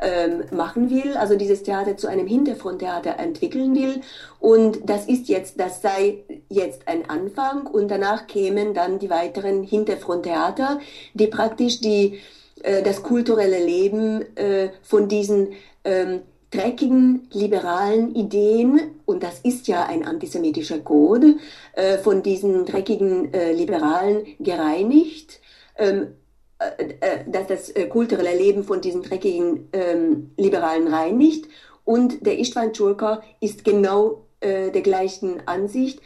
ähm, 0.00 0.44
machen 0.50 0.88
will, 0.88 1.14
also 1.14 1.36
dieses 1.36 1.62
Theater 1.62 1.98
zu 1.98 2.06
einem 2.08 2.26
Hinterfronttheater 2.26 3.18
entwickeln 3.18 3.74
will. 3.74 4.00
Und 4.38 4.88
das 4.88 5.06
ist 5.06 5.28
jetzt, 5.28 5.60
das 5.60 5.82
sei 5.82 6.24
jetzt 6.48 6.88
ein 6.88 7.10
Anfang 7.10 7.66
und 7.66 7.90
danach 7.90 8.26
kämen 8.26 8.72
dann 8.72 8.98
die 8.98 9.10
weiteren 9.10 9.62
Hinterfronttheater, 9.62 10.80
die 11.12 11.26
praktisch 11.26 11.82
die, 11.82 12.20
äh, 12.62 12.82
das 12.82 13.02
kulturelle 13.02 13.62
Leben 13.62 14.24
äh, 14.38 14.70
von 14.82 15.06
diesen 15.06 15.48
ähm, 15.84 16.22
dreckigen 16.50 17.28
liberalen 17.32 18.14
Ideen, 18.14 18.80
und 19.06 19.22
das 19.22 19.40
ist 19.40 19.68
ja 19.68 19.86
ein 19.86 20.04
antisemitischer 20.04 20.80
Code, 20.80 21.36
äh, 21.74 21.98
von 21.98 22.22
diesen 22.22 22.66
dreckigen 22.66 23.32
äh, 23.32 23.52
Liberalen 23.52 24.26
gereinigt, 24.40 25.40
ähm, 25.76 26.14
äh, 26.58 26.94
äh 27.00 27.24
dass 27.30 27.46
das 27.46 27.70
äh, 27.70 27.86
kulturelle 27.86 28.36
Leben 28.36 28.64
von 28.64 28.80
diesen 28.80 29.02
dreckigen 29.02 29.68
ähm, 29.72 30.32
Liberalen 30.36 30.88
reinigt. 30.88 31.46
Und 31.84 32.26
der 32.26 32.38
Istvan 32.38 32.72
Churka 32.72 33.22
ist 33.40 33.64
genau 33.64 34.26
äh, 34.40 34.70
der 34.70 34.82
gleichen 34.82 35.46
Ansicht. 35.46 36.00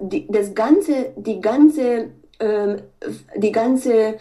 Die, 0.00 0.26
das 0.26 0.56
ganze, 0.56 1.12
die 1.14 1.40
ganze, 1.40 2.10
ähm, 2.40 2.82
die 3.36 3.52
ganze 3.52 4.16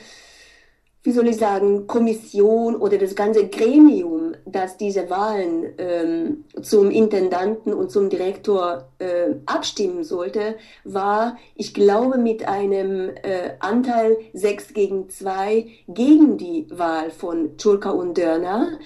wie 1.04 1.12
soll 1.12 1.28
ich 1.28 1.38
sagen, 1.38 1.88
Kommission 1.88 2.76
oder 2.76 2.98
das 2.98 3.16
ganze 3.16 3.48
Gremium, 3.48 4.36
das 4.46 4.78
diese 4.78 5.10
Wahlen 5.10 5.74
ähm, 5.80 6.46
zum 6.62 6.92
Intendanten 6.92 7.74
und 7.74 7.90
zum 7.90 8.10
Direktor 8.10 8.90
äh, 9.00 9.36
abstimmen 9.48 10.04
sollte, 10.04 10.56
war, 10.84 11.38
ich 11.56 11.74
glaube, 11.74 12.20
mit 12.20 12.48
einem 12.48 13.10
äh, 13.10 13.52
Anteil 13.60 14.18
6 14.34 14.74
gegen 14.74 15.10
2 15.10 15.66
gegen 15.88 16.38
die 16.38 16.68
Wahl 16.70 17.10
von 17.10 17.58
Chulka 17.58 17.90
und 17.90 18.18
Dörner. 18.18 18.78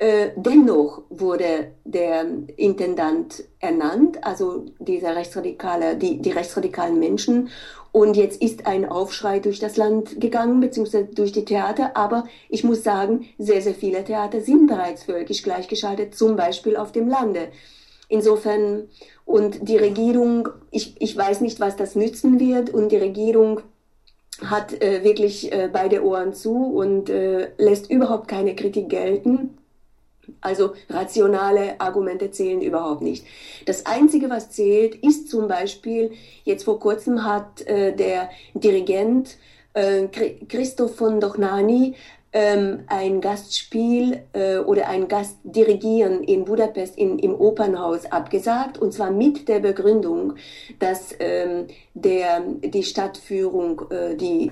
Äh, 0.00 0.30
dennoch 0.34 1.02
wurde 1.10 1.72
der 1.84 2.24
Intendant 2.56 3.44
ernannt, 3.58 4.24
also 4.24 4.64
dieser 4.78 5.14
rechtsradikale, 5.14 5.94
die, 5.94 6.22
die 6.22 6.30
rechtsradikalen 6.30 6.98
Menschen. 6.98 7.50
Und 7.92 8.16
jetzt 8.16 8.40
ist 8.40 8.66
ein 8.66 8.88
Aufschrei 8.88 9.40
durch 9.40 9.58
das 9.58 9.76
Land 9.76 10.18
gegangen, 10.18 10.60
beziehungsweise 10.60 11.04
durch 11.04 11.32
die 11.32 11.44
Theater. 11.44 11.98
Aber 11.98 12.24
ich 12.48 12.64
muss 12.64 12.82
sagen, 12.82 13.26
sehr, 13.36 13.60
sehr 13.60 13.74
viele 13.74 14.02
Theater 14.02 14.40
sind 14.40 14.68
bereits 14.68 15.04
völkisch 15.04 15.42
gleichgeschaltet, 15.42 16.14
zum 16.14 16.34
Beispiel 16.34 16.78
auf 16.78 16.92
dem 16.92 17.06
Lande. 17.06 17.48
Insofern, 18.08 18.88
und 19.26 19.68
die 19.68 19.76
Regierung, 19.76 20.48
ich, 20.70 20.96
ich 20.98 21.14
weiß 21.14 21.42
nicht, 21.42 21.60
was 21.60 21.76
das 21.76 21.94
nützen 21.94 22.40
wird. 22.40 22.70
Und 22.70 22.90
die 22.90 22.96
Regierung 22.96 23.60
hat 24.42 24.72
äh, 24.82 25.04
wirklich 25.04 25.52
äh, 25.52 25.68
beide 25.70 26.02
Ohren 26.02 26.32
zu 26.32 26.54
und 26.54 27.10
äh, 27.10 27.50
lässt 27.58 27.90
überhaupt 27.90 28.28
keine 28.28 28.56
Kritik 28.56 28.88
gelten. 28.88 29.58
Also 30.40 30.74
rationale 30.88 31.80
Argumente 31.80 32.30
zählen 32.30 32.60
überhaupt 32.62 33.02
nicht. 33.02 33.24
Das 33.66 33.86
Einzige, 33.86 34.30
was 34.30 34.50
zählt, 34.50 34.94
ist 34.96 35.28
zum 35.28 35.48
Beispiel, 35.48 36.12
jetzt 36.44 36.64
vor 36.64 36.80
kurzem 36.80 37.24
hat 37.24 37.62
äh, 37.62 37.94
der 37.94 38.30
Dirigent 38.54 39.36
äh, 39.74 40.08
Christoph 40.48 40.96
von 40.96 41.20
Dochnani 41.20 41.94
ähm, 42.32 42.84
ein 42.86 43.20
Gastspiel 43.20 44.22
äh, 44.32 44.58
oder 44.58 44.88
ein 44.88 45.08
Gastdirigieren 45.08 46.22
in 46.22 46.44
Budapest 46.44 46.96
in, 46.96 47.18
im 47.18 47.34
Opernhaus 47.34 48.06
abgesagt 48.06 48.78
und 48.78 48.92
zwar 48.92 49.10
mit 49.10 49.48
der 49.48 49.58
Begründung, 49.58 50.34
dass 50.78 51.14
ähm, 51.18 51.66
der, 51.94 52.42
die 52.62 52.84
Stadtführung, 52.84 53.82
äh, 53.90 54.14
die, 54.14 54.50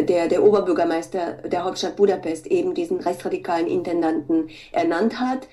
der, 0.00 0.28
der 0.28 0.42
Oberbürgermeister 0.42 1.34
der 1.44 1.64
Hauptstadt 1.64 1.96
Budapest 1.96 2.46
eben 2.46 2.74
diesen 2.74 3.00
rechtsradikalen 3.00 3.66
Intendanten 3.66 4.48
ernannt 4.72 5.20
hat. 5.20 5.48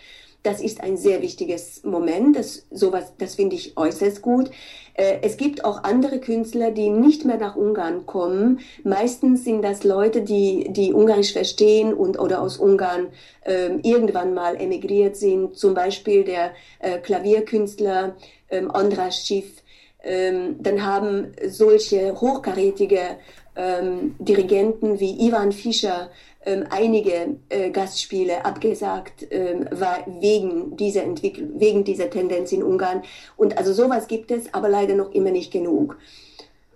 Das 0.45 0.61
ist 0.61 0.81
ein 0.81 0.95
sehr 0.95 1.23
wichtiges 1.23 1.83
Moment. 1.83 2.35
Das, 2.35 2.67
sowas, 2.69 3.13
das 3.17 3.33
finde 3.33 3.55
ich 3.55 3.75
äußerst 3.77 4.21
gut. 4.21 4.51
Äh, 4.93 5.17
es 5.23 5.37
gibt 5.37 5.65
auch 5.65 5.83
andere 5.83 6.19
Künstler, 6.19 6.69
die 6.69 6.91
nicht 6.91 7.25
mehr 7.25 7.37
nach 7.37 7.55
Ungarn 7.55 8.05
kommen. 8.05 8.59
Meistens 8.83 9.43
sind 9.43 9.63
das 9.63 9.83
Leute, 9.83 10.21
die, 10.21 10.67
die 10.69 10.93
Ungarisch 10.93 11.33
verstehen 11.33 11.95
und 11.95 12.19
oder 12.19 12.43
aus 12.43 12.57
Ungarn 12.57 13.07
äh, 13.41 13.71
irgendwann 13.81 14.35
mal 14.35 14.55
emigriert 14.55 15.15
sind. 15.15 15.57
Zum 15.57 15.73
Beispiel 15.73 16.23
der 16.23 16.51
äh, 16.77 16.99
Klavierkünstler 16.99 18.15
ähm, 18.51 18.69
Andras 18.69 19.25
Schiff. 19.25 19.63
Ähm, 20.03 20.57
dann 20.59 20.85
haben 20.85 21.33
solche 21.47 22.21
hochkarätige 22.21 23.17
ähm, 23.55 24.15
Dirigenten 24.19 24.99
wie 24.99 25.27
Ivan 25.27 25.51
Fischer 25.51 26.11
ähm, 26.45 26.65
einige 26.69 27.37
äh, 27.49 27.71
Gastspiele 27.71 28.45
abgesagt 28.45 29.25
ähm, 29.31 29.67
war 29.71 30.05
wegen 30.19 30.77
dieser 30.77 31.03
Entwicklung, 31.03 31.59
wegen 31.59 31.83
dieser 31.83 32.09
Tendenz 32.09 32.51
in 32.51 32.63
Ungarn. 32.63 33.03
Und 33.35 33.57
also 33.57 33.73
sowas 33.73 34.07
gibt 34.07 34.31
es, 34.31 34.53
aber 34.53 34.69
leider 34.69 34.95
noch 34.95 35.11
immer 35.11 35.31
nicht 35.31 35.51
genug. 35.51 35.97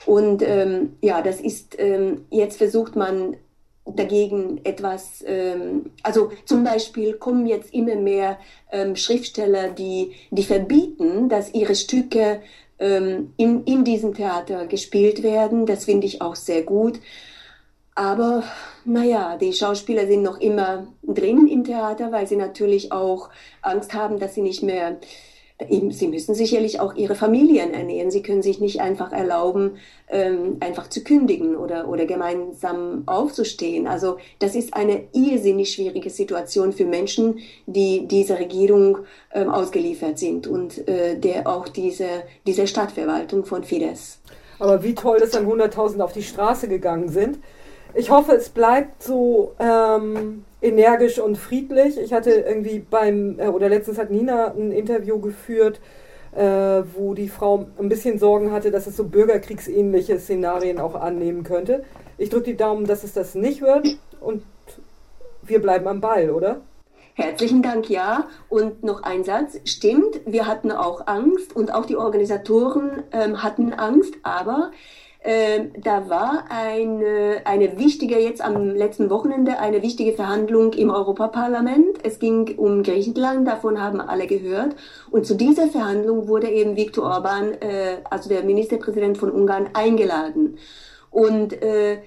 Und 0.06 0.42
ähm, 0.42 0.94
ja, 1.02 1.22
das 1.22 1.40
ist 1.40 1.76
ähm, 1.78 2.26
jetzt 2.30 2.58
versucht 2.58 2.96
man 2.96 3.38
dagegen 3.86 4.62
etwas, 4.66 5.24
ähm, 5.26 5.92
also 6.04 6.32
zum 6.46 6.64
Beispiel 6.64 7.14
kommen 7.14 7.48
jetzt 7.48 7.74
immer 7.74 7.96
mehr 7.96 8.38
ähm, 8.72 8.96
Schriftsteller, 8.96 9.70
die, 9.70 10.14
die 10.32 10.44
verbieten, 10.44 11.30
dass 11.30 11.54
ihre 11.54 11.76
Stücke 11.76 12.42
in, 12.82 13.34
in 13.66 13.84
diesem 13.84 14.14
Theater 14.14 14.66
gespielt 14.66 15.22
werden. 15.22 15.66
Das 15.66 15.84
finde 15.84 16.08
ich 16.08 16.22
auch 16.22 16.38
sehr 16.38 16.62
gut. 16.62 17.02
Aber 18.00 18.44
naja, 18.86 19.36
die 19.36 19.52
Schauspieler 19.52 20.08
sind 20.08 20.24
noch 20.24 20.40
immer 20.40 20.88
drin 21.04 21.48
im 21.48 21.66
Theater, 21.66 22.14
weil 22.14 22.28
sie 22.28 22.38
natürlich 22.38 22.94
auch 22.94 23.30
Angst 23.62 23.94
haben, 23.94 24.20
dass 24.20 24.36
sie 24.36 24.42
nicht 24.42 24.64
mehr, 24.64 25.02
sie 25.70 26.08
müssen 26.08 26.34
sicherlich 26.34 26.80
auch 26.80 26.96
ihre 26.96 27.16
Familien 27.16 27.74
ernähren. 27.74 28.10
Sie 28.10 28.22
können 28.22 28.42
sich 28.42 28.62
nicht 28.62 28.80
einfach 28.80 29.12
erlauben, 29.12 29.80
ähm, 30.08 30.56
einfach 30.62 30.88
zu 30.88 31.04
kündigen 31.04 31.58
oder, 31.58 31.90
oder 31.90 32.06
gemeinsam 32.06 33.04
aufzustehen. 33.06 33.86
Also 33.86 34.16
das 34.40 34.56
ist 34.56 34.76
eine 34.76 35.04
irrsinnig 35.12 35.74
schwierige 35.74 36.10
Situation 36.10 36.72
für 36.72 36.86
Menschen, 36.86 37.40
die 37.66 38.08
dieser 38.08 38.40
Regierung 38.40 39.00
ähm, 39.34 39.50
ausgeliefert 39.50 40.20
sind 40.20 40.48
und 40.48 40.88
äh, 40.88 41.20
der 41.20 41.50
auch 41.50 41.68
diese, 41.68 42.24
diese 42.48 42.66
Stadtverwaltung 42.66 43.44
von 43.44 43.66
Fidesz. 43.66 44.20
Aber 44.58 44.84
wie 44.84 44.96
toll, 44.96 45.20
dass 45.20 45.32
dann 45.32 45.48
100.000 45.48 46.00
auf 46.00 46.14
die 46.14 46.24
Straße 46.24 46.70
gegangen 46.70 47.10
sind 47.10 47.40
ich 47.94 48.10
hoffe, 48.10 48.34
es 48.34 48.50
bleibt 48.50 49.04
so 49.04 49.54
ähm, 49.60 50.46
energisch 50.62 51.20
und 51.20 51.38
friedlich. 51.38 52.00
Ich 52.00 52.14
hatte 52.14 52.32
irgendwie 52.32 52.80
beim, 52.80 53.40
äh, 53.40 53.48
oder 53.48 53.70
letztens 53.70 53.98
hat 53.98 54.12
Nina 54.12 54.54
ein 54.54 54.72
Interview 54.72 55.20
geführt, 55.20 55.80
äh, 56.36 56.84
wo 56.94 57.14
die 57.14 57.30
Frau 57.30 57.66
ein 57.80 57.90
bisschen 57.90 58.20
Sorgen 58.20 58.52
hatte, 58.52 58.72
dass 58.72 58.88
es 58.88 58.96
so 58.96 59.06
bürgerkriegsähnliche 59.06 60.20
Szenarien 60.20 60.80
auch 60.80 60.96
annehmen 60.96 61.44
könnte. 61.44 61.84
Ich 62.18 62.30
drücke 62.30 62.52
die 62.52 62.58
Daumen, 62.58 62.86
dass 62.86 63.04
es 63.04 63.14
das 63.14 63.36
nicht 63.36 63.62
wird 63.62 63.98
und 64.22 64.44
wir 65.42 65.62
bleiben 65.62 65.88
am 65.88 66.02
Ball, 66.02 66.30
oder? 66.30 66.62
Herzlichen 67.16 67.62
Dank, 67.62 67.90
ja. 67.90 68.28
Und 68.48 68.84
noch 68.84 69.04
ein 69.04 69.26
Satz. 69.26 69.60
Stimmt, 69.66 70.22
wir 70.26 70.48
hatten 70.48 70.72
auch 70.72 71.08
Angst 71.08 71.54
und 71.54 71.74
auch 71.74 71.86
die 71.86 71.98
Organisatoren 71.98 73.04
ähm, 73.12 73.44
hatten 73.44 73.74
Angst, 73.74 74.14
aber 74.24 74.72
ähm, 75.22 75.74
da 75.78 76.10
war 76.10 76.46
eine, 76.50 77.42
eine 77.44 77.78
wichtige, 77.78 78.20
jetzt 78.20 78.42
am 78.42 78.70
letzten 78.70 79.10
Wochenende, 79.10 79.60
eine 79.60 79.82
wichtige 79.82 80.14
Verhandlung 80.14 80.72
im 80.74 80.90
Europaparlament. 80.90 82.00
Es 82.04 82.20
ging 82.20 82.58
um 82.58 82.84
Griechenland, 82.84 83.46
davon 83.46 83.82
haben 83.82 84.00
alle 84.00 84.28
gehört. 84.28 84.76
Und 85.12 85.26
zu 85.26 85.36
dieser 85.36 85.68
Verhandlung 85.68 86.30
wurde 86.30 86.50
eben 86.50 86.78
Viktor 86.78 87.04
Orban, 87.04 87.54
äh, 87.56 87.98
also 88.10 88.30
der 88.30 88.44
Ministerpräsident 88.44 89.18
von 89.18 89.30
Ungarn, 89.30 89.70
eingeladen. 89.74 90.58
Und 91.12 91.62
äh, 91.62 91.98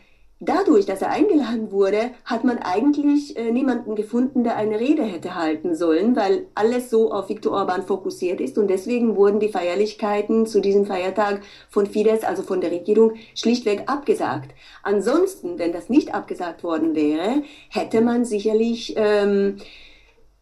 dadurch, 0.44 0.86
dass 0.86 1.02
er 1.02 1.10
eingeladen 1.10 1.70
wurde, 1.70 2.10
hat 2.24 2.44
man 2.44 2.58
eigentlich 2.58 3.36
äh, 3.36 3.52
niemanden 3.52 3.94
gefunden, 3.94 4.42
der 4.42 4.56
eine 4.56 4.78
Rede 4.80 5.04
hätte 5.04 5.36
halten 5.36 5.76
sollen, 5.76 6.16
weil 6.16 6.46
alles 6.54 6.90
so 6.90 7.12
auf 7.12 7.28
Viktor 7.28 7.52
Orban 7.52 7.82
fokussiert 7.82 8.40
ist 8.40 8.58
und 8.58 8.68
deswegen 8.68 9.16
wurden 9.16 9.38
die 9.38 9.48
Feierlichkeiten 9.48 10.46
zu 10.46 10.60
diesem 10.60 10.84
Feiertag 10.84 11.42
von 11.70 11.86
Fidesz, 11.86 12.24
also 12.24 12.42
von 12.42 12.60
der 12.60 12.72
Regierung, 12.72 13.12
schlichtweg 13.34 13.84
abgesagt. 13.86 14.50
Ansonsten, 14.82 15.58
wenn 15.58 15.72
das 15.72 15.88
nicht 15.88 16.12
abgesagt 16.12 16.64
worden 16.64 16.96
wäre, 16.96 17.42
hätte 17.68 18.00
man 18.00 18.24
sicherlich 18.24 18.94
ähm, 18.96 19.58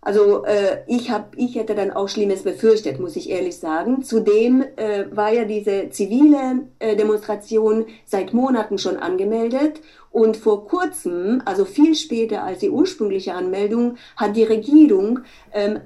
also 0.02 0.44
äh, 0.44 0.78
ich, 0.86 1.10
hab, 1.10 1.36
ich 1.36 1.56
hätte 1.56 1.74
dann 1.74 1.90
auch 1.90 2.08
Schlimmes 2.08 2.42
befürchtet, 2.42 2.98
muss 2.98 3.16
ich 3.16 3.28
ehrlich 3.28 3.58
sagen. 3.58 4.02
Zudem 4.02 4.64
äh, 4.76 5.04
war 5.10 5.30
ja 5.30 5.44
diese 5.44 5.90
zivile 5.90 6.68
äh, 6.78 6.96
Demonstration 6.96 7.84
seit 8.06 8.32
Monaten 8.32 8.78
schon 8.78 8.96
angemeldet 8.96 9.80
und 10.10 10.38
vor 10.38 10.66
kurzem, 10.66 11.42
also 11.44 11.64
viel 11.64 11.94
später 11.94 12.42
als 12.42 12.60
die 12.60 12.70
ursprüngliche 12.70 13.34
Anmeldung, 13.34 13.96
hat 14.16 14.36
die 14.36 14.44
Regierung 14.44 15.20
ähm, 15.52 15.80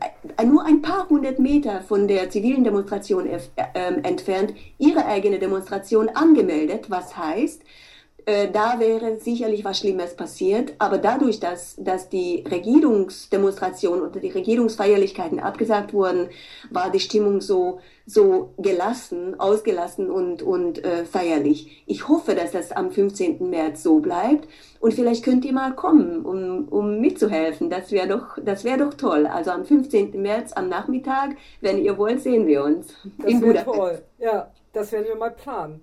nur 0.45 0.65
ein 0.65 0.81
paar 0.81 1.09
hundert 1.11 1.41
Meter 1.41 1.83
von 1.83 2.07
der 2.07 2.31
zivilen 2.31 2.63
Demonstration 2.63 3.27
äh, 3.27 3.41
entfernt 4.03 4.55
ihre 4.79 5.05
eigene 5.07 5.41
Demonstration 5.41 6.09
angemeldet, 6.09 6.87
was 6.89 7.17
heißt, 7.17 7.63
äh, 8.27 8.51
da 8.51 8.81
wäre 8.81 9.19
sicherlich 9.19 9.65
was 9.65 9.79
Schlimmes 9.79 10.15
passiert. 10.15 10.75
Aber 10.79 10.99
dadurch, 10.99 11.41
dass, 11.41 11.77
dass 11.79 12.09
die 12.09 12.45
Regierungsdemonstration 12.51 14.01
oder 14.01 14.21
die 14.21 14.31
Regierungsfeierlichkeiten 14.31 15.41
abgesagt 15.41 15.93
wurden, 15.93 16.29
war 16.71 16.91
die 16.91 17.01
Stimmung 17.01 17.41
so, 17.41 17.81
so 18.07 18.55
gelassen, 18.59 19.39
ausgelassen 19.39 20.11
und, 20.11 20.43
und 20.43 20.85
äh, 20.85 21.05
feierlich. 21.05 21.85
Ich 21.87 22.09
hoffe, 22.09 22.35
dass 22.35 22.53
das 22.53 22.73
am 22.73 22.91
15. 22.91 23.51
März 23.51 23.83
so 23.83 24.01
bleibt. 24.01 24.49
Und 24.81 24.95
vielleicht 24.95 25.25
könnt 25.25 25.45
ihr 25.45 25.53
mal 25.53 25.75
kommen, 25.75 26.25
um, 26.25 26.69
um 26.69 27.01
mitzuhelfen. 27.01 27.71
Das 27.71 27.93
wäre 27.93 28.09
doch, 28.09 28.39
das 28.43 28.65
wäre 28.65 28.79
doch 28.79 28.95
toll. 28.95 29.27
Also 29.27 29.51
am 29.51 29.65
15. 29.65 30.21
März 30.21 30.53
am 30.53 30.69
Nachmittag, 30.69 31.37
wenn 31.61 31.83
ihr 31.83 31.99
wollt, 31.99 32.23
sehen 32.23 32.47
wir 32.47 32.65
uns. 32.65 32.95
Das 33.19 33.41
wäre 33.41 33.65
toll. 33.65 34.03
Ja, 34.19 34.51
das 34.73 34.93
werden 34.93 35.07
wir 35.07 35.17
mal 35.17 35.31
planen. 35.31 35.83